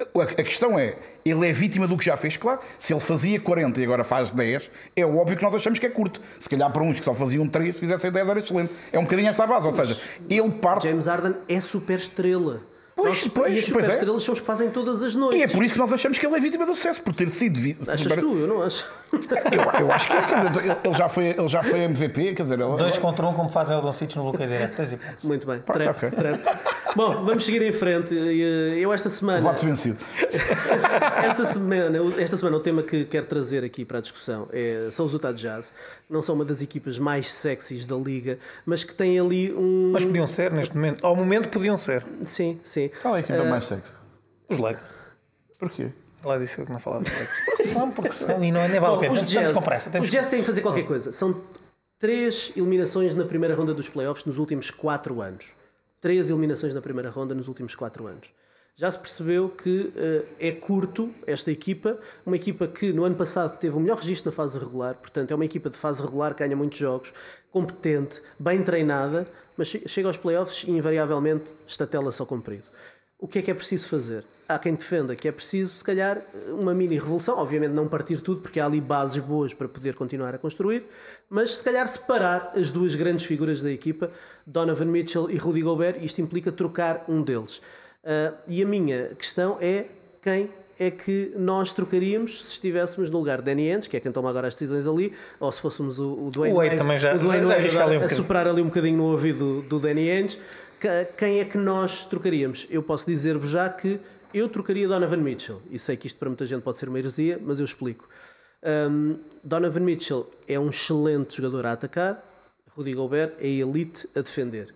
[0.00, 2.60] a questão é, ele é vítima do que já fez, claro.
[2.78, 5.90] Se ele fazia 40 e agora faz 10, é óbvio que nós achamos que é
[5.90, 6.20] curto.
[6.38, 8.72] Se calhar para uns que só faziam 3, se fizessem 10 era excelente.
[8.92, 10.88] É um bocadinho esta base, ou seja, ele parte...
[10.88, 12.62] James Harden é super estrela.
[12.94, 14.24] Pois, nós, pois, e as super estrelas é.
[14.24, 15.40] são os que fazem todas as noites.
[15.40, 17.28] E é por isso que nós achamos que ele é vítima do sucesso, por ter
[17.28, 17.58] sido.
[17.90, 18.38] Achas tu?
[18.38, 18.86] Eu não acho.
[19.10, 22.42] Eu, eu, acho que é, quer dizer, ele já foi, ele já foi MVP, quer
[22.42, 22.60] dizer...
[22.60, 24.98] Ele, Dois contra um, como fazem o Doncic no bloqueio direto.
[25.22, 25.60] Muito bem.
[25.60, 26.10] Trap, okay.
[26.10, 26.40] trap.
[26.94, 28.16] Bom, vamos seguir em frente.
[28.16, 29.40] Eh, eu esta semana...
[29.40, 29.98] Voto vencido.
[31.24, 35.06] esta, semana, esta semana o tema que quero trazer aqui para a discussão é, são
[35.06, 35.72] os Utah Jazz.
[36.08, 39.90] Não são uma das equipas mais sexys da Liga, mas que têm ali um...
[39.92, 41.06] Mas podiam ser neste momento.
[41.06, 42.04] Ao momento podiam ser.
[42.24, 42.90] Sim, sim.
[43.00, 43.92] Qual é a equipa uh, mais sexy?
[44.50, 44.98] Os Lakers.
[45.58, 45.90] Porquê?
[46.28, 47.40] Lá disse que não falava de Lakers.
[47.46, 48.44] Porque são, porque são.
[48.44, 49.14] E não é nem vale a pena.
[49.14, 51.10] Os Jazz, com pressa, os Jazz têm que fazer qualquer coisa.
[51.10, 51.40] São
[51.98, 55.46] três eliminações na primeira ronda dos playoffs nos últimos quatro anos.
[56.02, 58.28] Três eliminações na primeira ronda nos últimos quatro anos.
[58.76, 63.58] Já se percebeu que uh, é curto esta equipa, uma equipa que no ano passado
[63.58, 66.44] teve o melhor registro na fase regular, portanto é uma equipa de fase regular que
[66.44, 67.12] ganha muitos jogos,
[67.50, 69.26] competente, bem treinada,
[69.56, 72.66] mas chega aos playoffs e invariavelmente estatela só comprido.
[73.18, 74.24] O que é que é preciso fazer?
[74.48, 77.36] há quem defenda que é preciso, se calhar, uma mini revolução.
[77.36, 80.84] Obviamente, não partir tudo, porque há ali bases boas para poder continuar a construir,
[81.28, 84.10] mas se calhar separar as duas grandes figuras da equipa,
[84.46, 86.02] Donovan Mitchell e Rudy Gobert.
[86.02, 87.58] Isto implica trocar um deles.
[88.02, 89.86] Uh, e a minha questão é
[90.22, 90.48] quem
[90.80, 94.30] é que nós trocaríamos se estivéssemos no lugar de Danny Ainge, que é quem toma
[94.30, 97.18] agora as decisões ali, ou se fôssemos o, o Dwayne, o Wade, também já, o
[97.18, 100.08] Dwayne já, já a, um a soprar ali um bocadinho no ouvido do, do Danny
[100.08, 100.38] Ainge,
[101.16, 102.66] quem é que nós trocaríamos?
[102.70, 104.00] Eu posso dizer-vos já que
[104.32, 107.40] eu trocaria Donovan Mitchell, e sei que isto para muita gente pode ser uma heresia,
[107.42, 108.08] mas eu explico.
[108.62, 112.24] Um, Donovan Mitchell é um excelente jogador a atacar,
[112.70, 114.74] Rudy Gobert é elite a defender.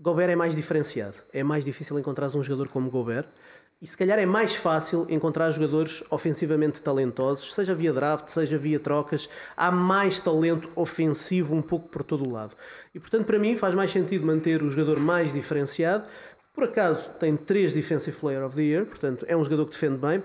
[0.00, 3.28] Gobert é mais diferenciado, é mais difícil encontrar um jogador como Gobert,
[3.82, 8.80] e se calhar é mais fácil encontrar jogadores ofensivamente talentosos, seja via draft, seja via
[8.80, 9.28] trocas.
[9.56, 12.54] Há mais talento ofensivo um pouco por todo o lado.
[12.94, 16.04] E portanto, para mim, faz mais sentido manter o jogador mais diferenciado,
[16.54, 19.98] por acaso tem três Defensive Player of the Year, portanto é um jogador que defende
[19.98, 20.22] bem.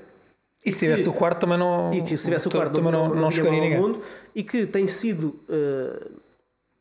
[0.63, 1.91] E se tivesse que, o quarto também não.
[1.93, 3.79] E que se tivesse o quarto também não, não, não, não ninguém.
[3.79, 4.01] Mundo,
[4.35, 6.19] e que tem sido uh,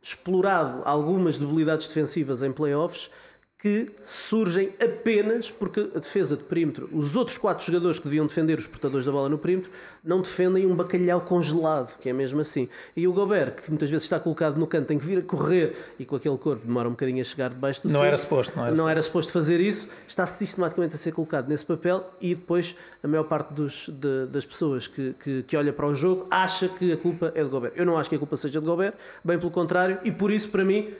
[0.03, 3.11] explorado algumas debilidades defensivas em playoffs
[3.59, 8.57] que surgem apenas porque a defesa de perímetro, os outros quatro jogadores que deviam defender
[8.57, 9.73] os portadores da bola no perímetro,
[10.05, 12.69] não defendem um bacalhau congelado, que é mesmo assim.
[12.97, 15.75] E o Gobert, que muitas vezes está colocado no canto, tem que vir a correr
[15.99, 18.67] e com aquele corpo demora um bocadinho a chegar debaixo do Não era suposto, não
[18.67, 22.77] era não era suposto fazer isso, está sistematicamente a ser colocado nesse papel e depois
[23.03, 26.69] a maior parte dos, de, das pessoas que, que, que olha para o jogo acha
[26.69, 27.73] que a culpa é de Gobert.
[27.75, 28.95] Eu não acho que a culpa seja de Gobert,
[29.25, 30.95] bem pelo contrário, e por isso, para mim,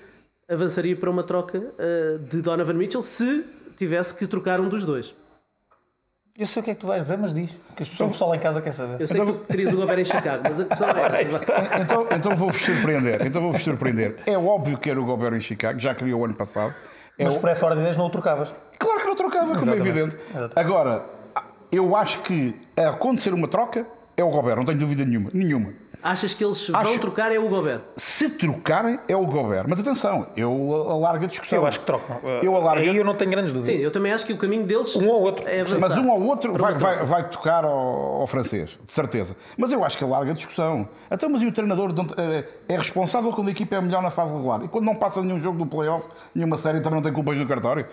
[0.49, 3.45] avançaria para uma troca uh, de Donovan Mitchell se
[3.77, 5.15] tivesse que trocar um dos dois.
[6.37, 7.51] Eu sei o que é que tu vais dizer, mas diz.
[7.75, 9.01] Que as pessoas, o pessoal lá em casa quer saber.
[9.01, 11.45] Eu sei então, que tu querias o Gobert em Chicago, mas a questão é essa.
[11.83, 13.27] Então, então vou-vos surpreender.
[13.27, 14.17] Então vou-vos surpreender.
[14.25, 16.73] É óbvio que era o Gobert em Chicago, já queria o ano passado.
[17.19, 17.41] É mas o...
[17.41, 18.55] por essa hora de 10 não o trocavas.
[18.79, 20.17] Claro que não trocava, como é evidente.
[20.31, 20.53] Exatamente.
[20.55, 21.07] Agora,
[21.73, 23.85] eu acho que a acontecer uma troca
[24.17, 25.31] é o Gobert, não tenho dúvida nenhuma.
[25.35, 25.73] Nenhuma.
[26.03, 27.81] Achas que eles acho, vão trocar é o Gobert?
[27.97, 29.67] Se trocarem é o Gobert.
[29.69, 31.59] Mas atenção, eu alargo a discussão.
[31.59, 32.21] Eu acho que trocam.
[32.43, 32.83] Eu alargo...
[32.83, 33.75] Aí eu não tenho grandes dúvidas.
[33.75, 35.47] Sim, eu também acho que o caminho deles um ou outro.
[35.49, 35.89] é avançar.
[35.89, 39.37] Mas um ou outro vai, vai, vai, tocar ao, ao, francês, de certeza.
[39.57, 40.89] Mas eu acho que alarga a discussão.
[41.11, 44.33] Então, mas e o treinador é, é responsável quando a equipa é melhor na fase
[44.33, 44.63] regular?
[44.63, 47.47] E quando não passa nenhum jogo do playoff, nenhuma série, também não tem culpas no
[47.47, 47.87] cartório?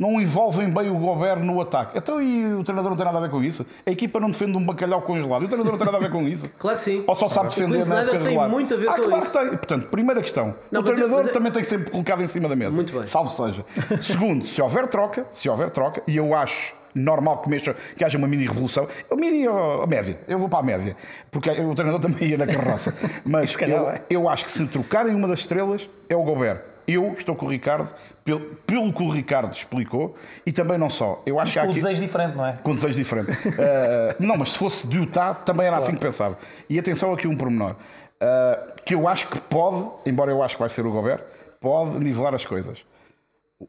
[0.00, 1.98] Não envolvem bem o governo no ataque.
[1.98, 3.66] Então e o treinador não tem nada a ver com isso?
[3.84, 5.42] A equipa não defende um bacalhau congelado.
[5.42, 6.48] E o treinador não tem nada a ver com isso?
[6.58, 7.04] Claro que sim.
[7.06, 9.32] Ou só sabe defender na época tem muito a ver ah, com claro isso.
[9.32, 9.48] Que tem.
[9.50, 10.54] Portanto, primeira questão.
[10.70, 12.74] Não, o treinador eu, também tem que ser colocado em cima da mesa.
[12.74, 13.06] Muito bem.
[13.06, 13.64] Salvo seja.
[14.00, 18.16] Segundo, se houver troca, se houver troca, e eu acho normal que, mexa, que haja
[18.16, 18.88] uma mini revolução.
[19.10, 20.96] Eu mini a média, eu vou para a média,
[21.30, 22.94] porque o treinador também ia na carroça.
[23.24, 24.02] Mas eu, é.
[24.08, 27.48] eu acho que se trocarem uma das estrelas é o Gobert eu estou com o
[27.48, 27.88] Ricardo,
[28.24, 31.22] pelo, pelo que o Ricardo explicou, e também não só.
[31.26, 32.52] Eu acho mas com aqui, desejo diferente, não é?
[32.62, 33.30] Com desejo diferente.
[33.30, 35.98] uh, não, mas se fosse de Utah, também era assim claro.
[35.98, 36.38] assim que pensava.
[36.68, 40.60] E atenção aqui um pormenor, uh, que eu acho que pode, embora eu acho que
[40.60, 41.22] vai ser o Gobert,
[41.60, 42.84] pode nivelar as coisas.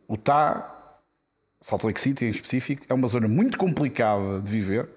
[0.07, 0.70] O Utah,
[1.62, 4.89] Salt Lake City em específico, é uma zona muito complicada de viver,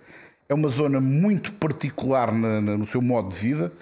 [0.49, 3.73] é uma zona muito particular na, na, no seu modo de vida,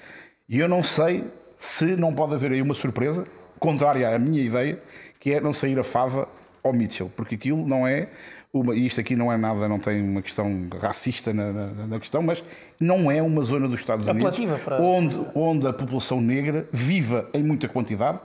[0.49, 3.24] e eu não sei se não pode haver aí uma surpresa
[3.63, 4.77] contrária à minha ideia,
[5.21, 6.29] que é não sair a fava
[6.65, 8.09] ao Mitchell, porque aquilo não é
[8.53, 12.01] uma, e isto aqui não é nada, não tem uma questão racista na, na, na
[12.01, 12.45] questão, mas
[12.79, 14.83] não é uma zona dos Estados Unidos para...
[14.83, 18.19] onde, onde a população negra viva em muita quantidade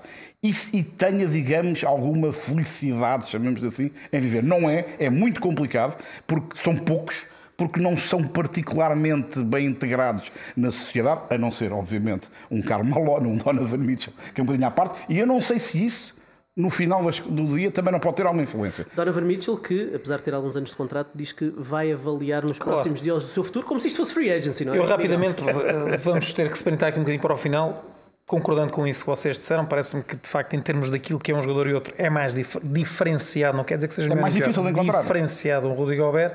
[0.43, 4.43] e, e tenha, digamos, alguma felicidade, chamemos assim, em viver.
[4.43, 7.15] Não é, é muito complicado, porque são poucos
[7.57, 13.27] porque não são particularmente bem integrados na sociedade, a não ser, obviamente, um Karl Malone,
[13.27, 16.15] um Donovan Mitchell, que é um bocadinho à parte, e eu não sei se isso
[16.55, 18.85] no final do dia também não pode ter alguma influência.
[18.95, 22.57] Donovan Mitchell, que apesar de ter alguns anos de contrato, diz que vai avaliar nos
[22.57, 22.77] claro.
[22.77, 24.77] próximos dias o seu futuro como se isto fosse free agency, não é?
[24.77, 27.85] Eu rapidamente, eh, vamos ter que se printar aqui um bocadinho para o final.
[28.25, 31.35] Concordando com isso que vocês disseram, parece-me que de facto, em termos daquilo que é
[31.35, 34.33] um jogador e outro, é mais dif diferenciado, não quer dizer que seja é mais
[34.33, 35.01] difícil de encontrar.
[35.01, 36.33] Diferenciado um Rudy Gobert.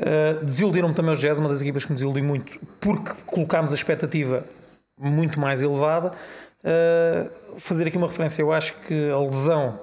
[0.00, 3.74] Uh, desiludiram-me também os Jazz, uma das equipas que me desiludiu muito, porque colocámos a
[3.74, 4.44] expectativa
[4.98, 6.12] muito mais elevada.
[6.64, 9.78] Uh, fazer aqui uma referência, eu acho que a lesão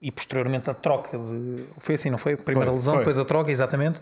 [0.00, 1.64] e posteriormente a troca de.
[1.78, 2.34] Foi assim, não foi?
[2.34, 3.00] A primeira foi, lesão, foi.
[3.00, 4.00] depois a troca, exatamente,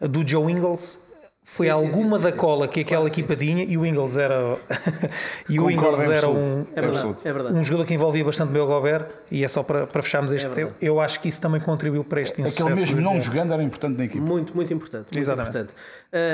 [0.00, 1.00] do Joe Ingles
[1.44, 4.16] foi sim, alguma sim, sim, da cola que aquela claro, equipa tinha e o Ingles
[4.16, 4.56] era
[5.48, 7.54] e o Ingles era um, é verdade, é verdade.
[7.54, 10.48] um jogador que envolvia bastante bem o Gobert e é só para, para fecharmos este
[10.58, 12.68] é eu, eu, acho que isso também contribuiu para este insucesso.
[12.68, 14.24] Aquele mesmo não jogando era importante na equipa.
[14.24, 15.04] Muito, muito importante.
[15.12, 15.48] Muito Exatamente.
[15.48, 15.74] Importante.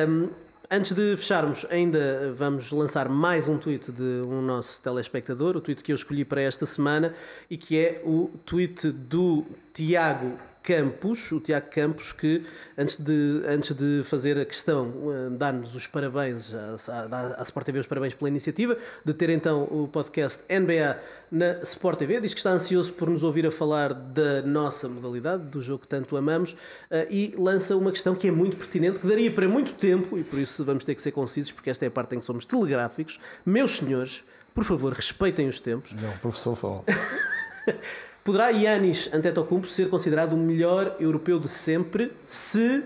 [0.08, 0.28] Um,
[0.72, 5.82] Antes de fecharmos, ainda vamos lançar mais um tweet de um nosso telespectador, o tweet
[5.82, 7.12] que eu escolhi para esta semana
[7.50, 9.44] e que é o tweet do
[9.74, 12.44] Tiago Campos, o Tiago Campos, que
[12.76, 17.78] antes de, antes de fazer a questão, eh, dar-nos os parabéns, à, à Sport TV
[17.78, 20.98] os parabéns pela iniciativa, de ter então o podcast NBA
[21.30, 25.44] na Sport TV, diz que está ansioso por nos ouvir a falar da nossa modalidade,
[25.44, 26.54] do jogo que tanto amamos,
[26.90, 30.22] eh, e lança uma questão que é muito pertinente, que daria para muito tempo, e
[30.22, 32.44] por isso vamos ter que ser concisos, porque esta é a parte em que somos
[32.44, 33.18] telegráficos.
[33.46, 34.22] Meus senhores,
[34.54, 35.92] por favor, respeitem os tempos.
[35.92, 36.84] Não, professor fala.
[38.30, 42.84] Poderá Yanis Antetokounmpo ser considerado o melhor europeu de sempre se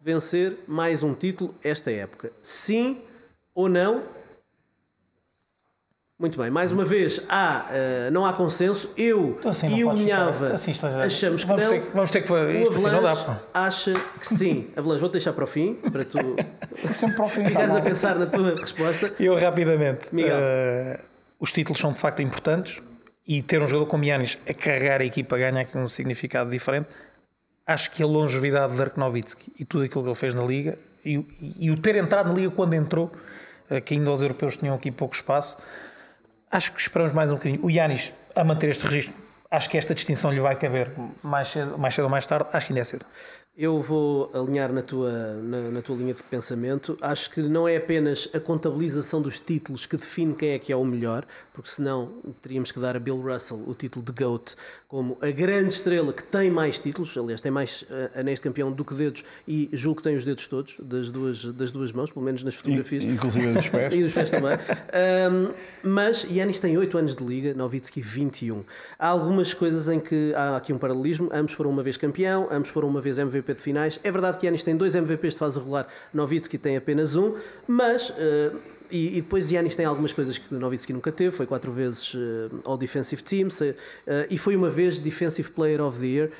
[0.00, 2.30] vencer mais um título esta época?
[2.40, 3.02] Sim
[3.52, 4.04] ou não?
[6.16, 8.88] Muito bem, mais uma vez, há, uh, não há consenso.
[8.96, 10.70] Eu então assim, e o Minhava assim,
[11.04, 11.72] achamos que vamos não.
[11.72, 13.42] Ter, vamos ter que fazer isto assim, não dá.
[13.54, 14.70] acha que sim.
[14.78, 16.18] Avalanche, vou-te deixar para o fim, para tu
[16.94, 19.12] sempre para o fim, ficares tá a pensar na tua resposta.
[19.18, 20.06] Eu rapidamente.
[20.14, 21.02] Uh,
[21.40, 22.80] os títulos são de facto importantes
[23.26, 26.88] e ter um jogador como Yanis a carregar a equipa ganha aqui um significado diferente.
[27.66, 31.24] Acho que a longevidade de Dirk e tudo aquilo que ele fez na Liga e,
[31.58, 33.10] e, o ter entrado na Liga quando entrou,
[33.68, 35.56] eh, que ainda os europeus tinham aqui pouco espaço,
[36.50, 37.64] acho que esperamos mais um bocadinho.
[37.64, 41.78] O Yanis a manter este registro acho que esta distinção lhe vai caber mais cedo,
[41.78, 43.06] mais cedo ou mais tarde, acho que ainda é cedo.
[43.58, 45.10] Eu vou alinhar na tua,
[45.42, 46.98] na, na, tua linha de pensamento.
[47.00, 50.76] Acho que não é apenas a contabilização dos títulos que define quem é que é
[50.76, 54.54] o melhor, porque senão teríamos que dar a Bill Russell o título de GOAT
[54.88, 58.70] como a grande estrela que tem mais títulos, aliás, tem mais uh, anéis de campeão
[58.70, 62.10] do que dedos e julgo que tem os dedos todos, das duas, das duas mãos,
[62.12, 63.02] pelo menos nas fotografias.
[63.02, 63.92] Inclusive dos pés.
[63.94, 64.52] e dos pés também.
[64.54, 65.52] Um,
[65.82, 68.62] mas Yanis tem 8 anos de liga, Novitsky 21.
[68.98, 71.30] Há algumas coisas em que há aqui um paralelismo.
[71.32, 73.98] Ambos foram uma vez campeão, ambos foram uma vez MVP de finais.
[74.02, 77.34] É verdade que Yanis tem dois MVPs de fase regular, Novitsky tem apenas um,
[77.66, 78.10] mas.
[78.10, 82.60] Uh, e, depois Giannis tem algumas coisas que Novitsky nunca teve, foi quatro vezes uh,
[82.64, 83.74] All Defensive Teams uh,
[84.30, 86.30] e foi uma vez Defensive Player of the Year,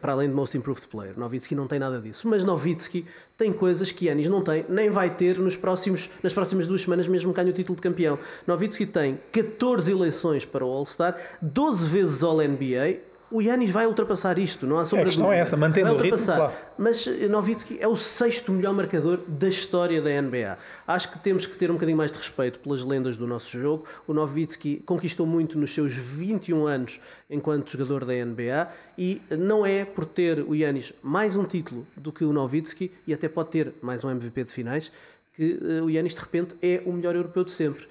[0.00, 1.18] para além de Most Improved Player.
[1.18, 3.04] Novitsky não tem nada disso, mas Novitsky
[3.36, 7.08] tem coisas que Giannis não tem, nem vai ter nos próximos, nas próximas duas semanas,
[7.08, 8.18] mesmo que ganhe o título de campeão.
[8.46, 13.00] Novitsky tem 14 eleições para o All-Star, 12 vezes All-NBA,
[13.30, 15.22] o Yanis vai ultrapassar isto, não há sombra dúvida.
[15.22, 16.52] A questão é essa, mantendo vai o ritmo, claro.
[16.78, 20.56] Mas Novitsky é o sexto melhor marcador da história da NBA.
[20.86, 23.84] Acho que temos que ter um bocadinho mais de respeito pelas lendas do nosso jogo.
[24.06, 29.84] O Novitsky conquistou muito nos seus 21 anos enquanto jogador da NBA e não é
[29.84, 33.74] por ter o Yanis mais um título do que o Novitsky e até pode ter
[33.82, 34.92] mais um MVP de finais
[35.36, 37.86] que eh, o Yanis de repente é o melhor europeu de sempre.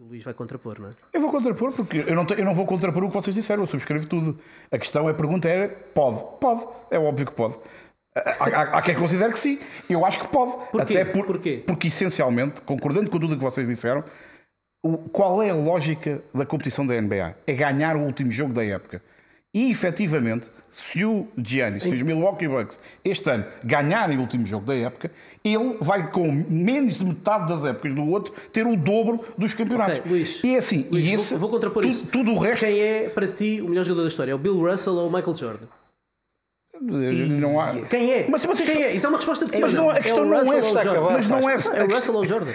[0.00, 0.92] O Luís vai contrapor, não é?
[1.12, 3.66] Eu vou contrapor porque eu não, eu não vou contrapor o que vocês disseram, eu
[3.66, 4.38] subscrevo tudo.
[4.72, 6.24] A questão, a pergunta era: pode?
[6.40, 7.58] Pode, é óbvio que pode.
[8.14, 9.58] Há, há, há quem considere que sim,
[9.90, 10.52] eu acho que pode.
[10.72, 10.96] Porquê?
[10.96, 11.62] Até por, Porquê?
[11.66, 14.02] Porque, essencialmente, concordando com tudo o que vocês disseram,
[14.82, 17.36] o, qual é a lógica da competição da NBA?
[17.46, 19.02] É ganhar o último jogo da época.
[19.52, 24.64] E efetivamente, se o Giannis, se os Milwaukee Bucks este ano ganharem o último jogo
[24.64, 25.10] da época,
[25.42, 29.98] ele vai com menos de metade das épocas do outro ter o dobro dos campeonatos.
[29.98, 32.06] Okay, Luís, e é assim, Luís, e esse, vou, vou contrapor tudo, isso.
[32.06, 32.64] Tudo o resto.
[32.64, 34.30] Quem é para ti o melhor jogador da história?
[34.30, 35.66] É o Bill Russell ou o Michael Jordan?
[36.80, 37.74] Não há...
[37.82, 38.26] Quem é?
[38.28, 38.94] Mas, mas Quem é?
[38.94, 40.74] Isto é uma resposta de sim mas não, a questão é não é essa.
[40.74, 41.72] Mas não é essa.
[41.72, 42.52] É o Russell ou Jordan?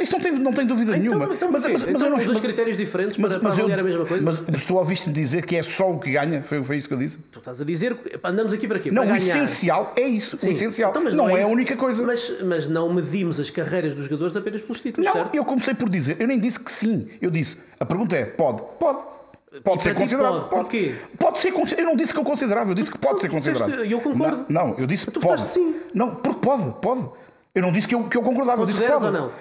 [0.00, 1.34] Isso não tem, não tem dúvida então, nenhuma.
[1.34, 4.24] Então, mas, mas, então, não, dois critérios diferentes para, para avaliar eu, a mesma coisa?
[4.24, 6.42] Mas, mas tu ouviste-me dizer que é só o que ganha?
[6.42, 7.18] Foi, foi isso que eu disse?
[7.32, 8.90] Tu estás a dizer andamos aqui para quê?
[8.90, 10.36] Não, para o essencial é isso.
[10.36, 10.50] Sim.
[10.50, 10.90] O essencial.
[10.90, 12.04] Então, não, não é, é a única coisa.
[12.04, 15.34] Mas, mas não medimos as carreiras dos jogadores apenas pelos títulos, não, certo?
[15.34, 17.08] eu comecei por dizer, eu nem disse que sim.
[17.20, 18.62] Eu disse, a pergunta é, pode?
[18.78, 19.16] Pode.
[19.62, 20.48] Pode ser considerado.
[20.48, 20.62] Pode.
[20.62, 20.94] Porquê?
[21.18, 23.84] Pode ser Eu não disse que eu considerava, eu disse que pode ser considerado.
[23.84, 24.46] Eu concordo.
[24.48, 25.42] Não, não eu disse que pode.
[25.48, 25.74] Sim.
[25.94, 27.08] Não, porque pode, pode.
[27.54, 29.06] Eu não disse que eu, que eu concordava, eu disse que pode.
[29.06, 29.32] ou não?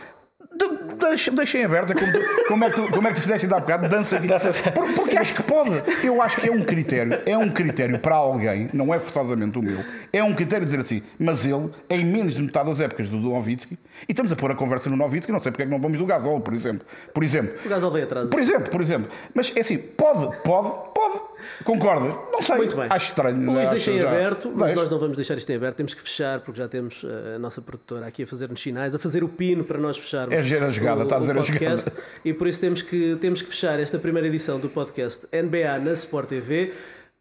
[0.54, 3.58] De, deixem aberta como, tu, como, é que tu, como é que tu fizeste ainda
[3.58, 4.28] há bocado, dança aqui.
[4.74, 5.72] Por, porque acho que pode.
[6.04, 9.62] Eu acho que é um critério, é um critério para alguém, não é forçosamente o
[9.62, 13.18] meu, é um critério dizer assim, mas ele, em menos de metade das épocas do
[13.18, 13.78] Novitsky,
[14.08, 15.98] e estamos a pôr a conversa no Novitsky, não sei porque é que não vamos
[15.98, 16.86] do Gasol, por exemplo.
[17.14, 17.54] Por exemplo.
[17.66, 18.30] O Gasol vem atrás.
[18.30, 19.12] Por exemplo, por exemplo.
[19.34, 21.22] Mas é assim, pode, pode, pode.
[21.64, 22.14] Concordas?
[22.32, 22.58] Não sei.
[22.58, 22.88] Muito bem.
[22.90, 23.52] Acho estranho.
[23.52, 24.10] Luís, deixem já...
[24.10, 24.76] aberto, mas Deixe.
[24.76, 25.76] nós não vamos deixar isto em aberto.
[25.78, 29.00] Temos que fechar, porque já temos eh, a nossa produtora aqui a fazer-nos sinais, a
[29.00, 30.35] fazer o pino para nós fecharmos.
[30.36, 31.94] É a jogada, está a dizer a jogada.
[32.26, 35.94] E por isso temos que, temos que fechar esta primeira edição do podcast NBA na
[35.94, 36.74] Sport TV.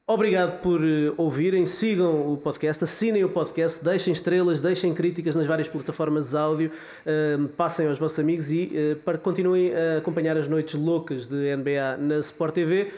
[0.07, 5.47] Obrigado por uh, ouvirem, sigam o podcast, assinem o podcast, deixem estrelas, deixem críticas nas
[5.47, 6.71] várias plataformas de áudio,
[7.07, 11.57] uh, passem aos vossos amigos e uh, para, continuem a acompanhar as noites loucas de
[11.57, 12.93] NBA na Sport TV.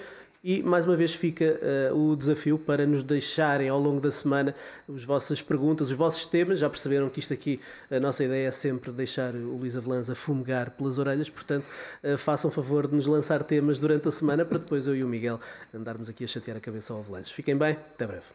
[0.49, 1.59] E mais uma vez fica
[1.91, 4.55] uh, o desafio para nos deixarem ao longo da semana
[4.89, 6.61] as vossas perguntas, os vossos temas.
[6.61, 10.71] Já perceberam que isto aqui, a nossa ideia é sempre deixar o Luís Avelanza fumegar
[10.71, 11.67] pelas orelhas, portanto,
[12.05, 15.09] uh, façam favor de nos lançar temas durante a semana para depois eu e o
[15.09, 15.41] Miguel
[15.75, 17.29] andarmos aqui a chatear a cabeça ao Avelãs.
[17.29, 18.27] Fiquem bem, até breve.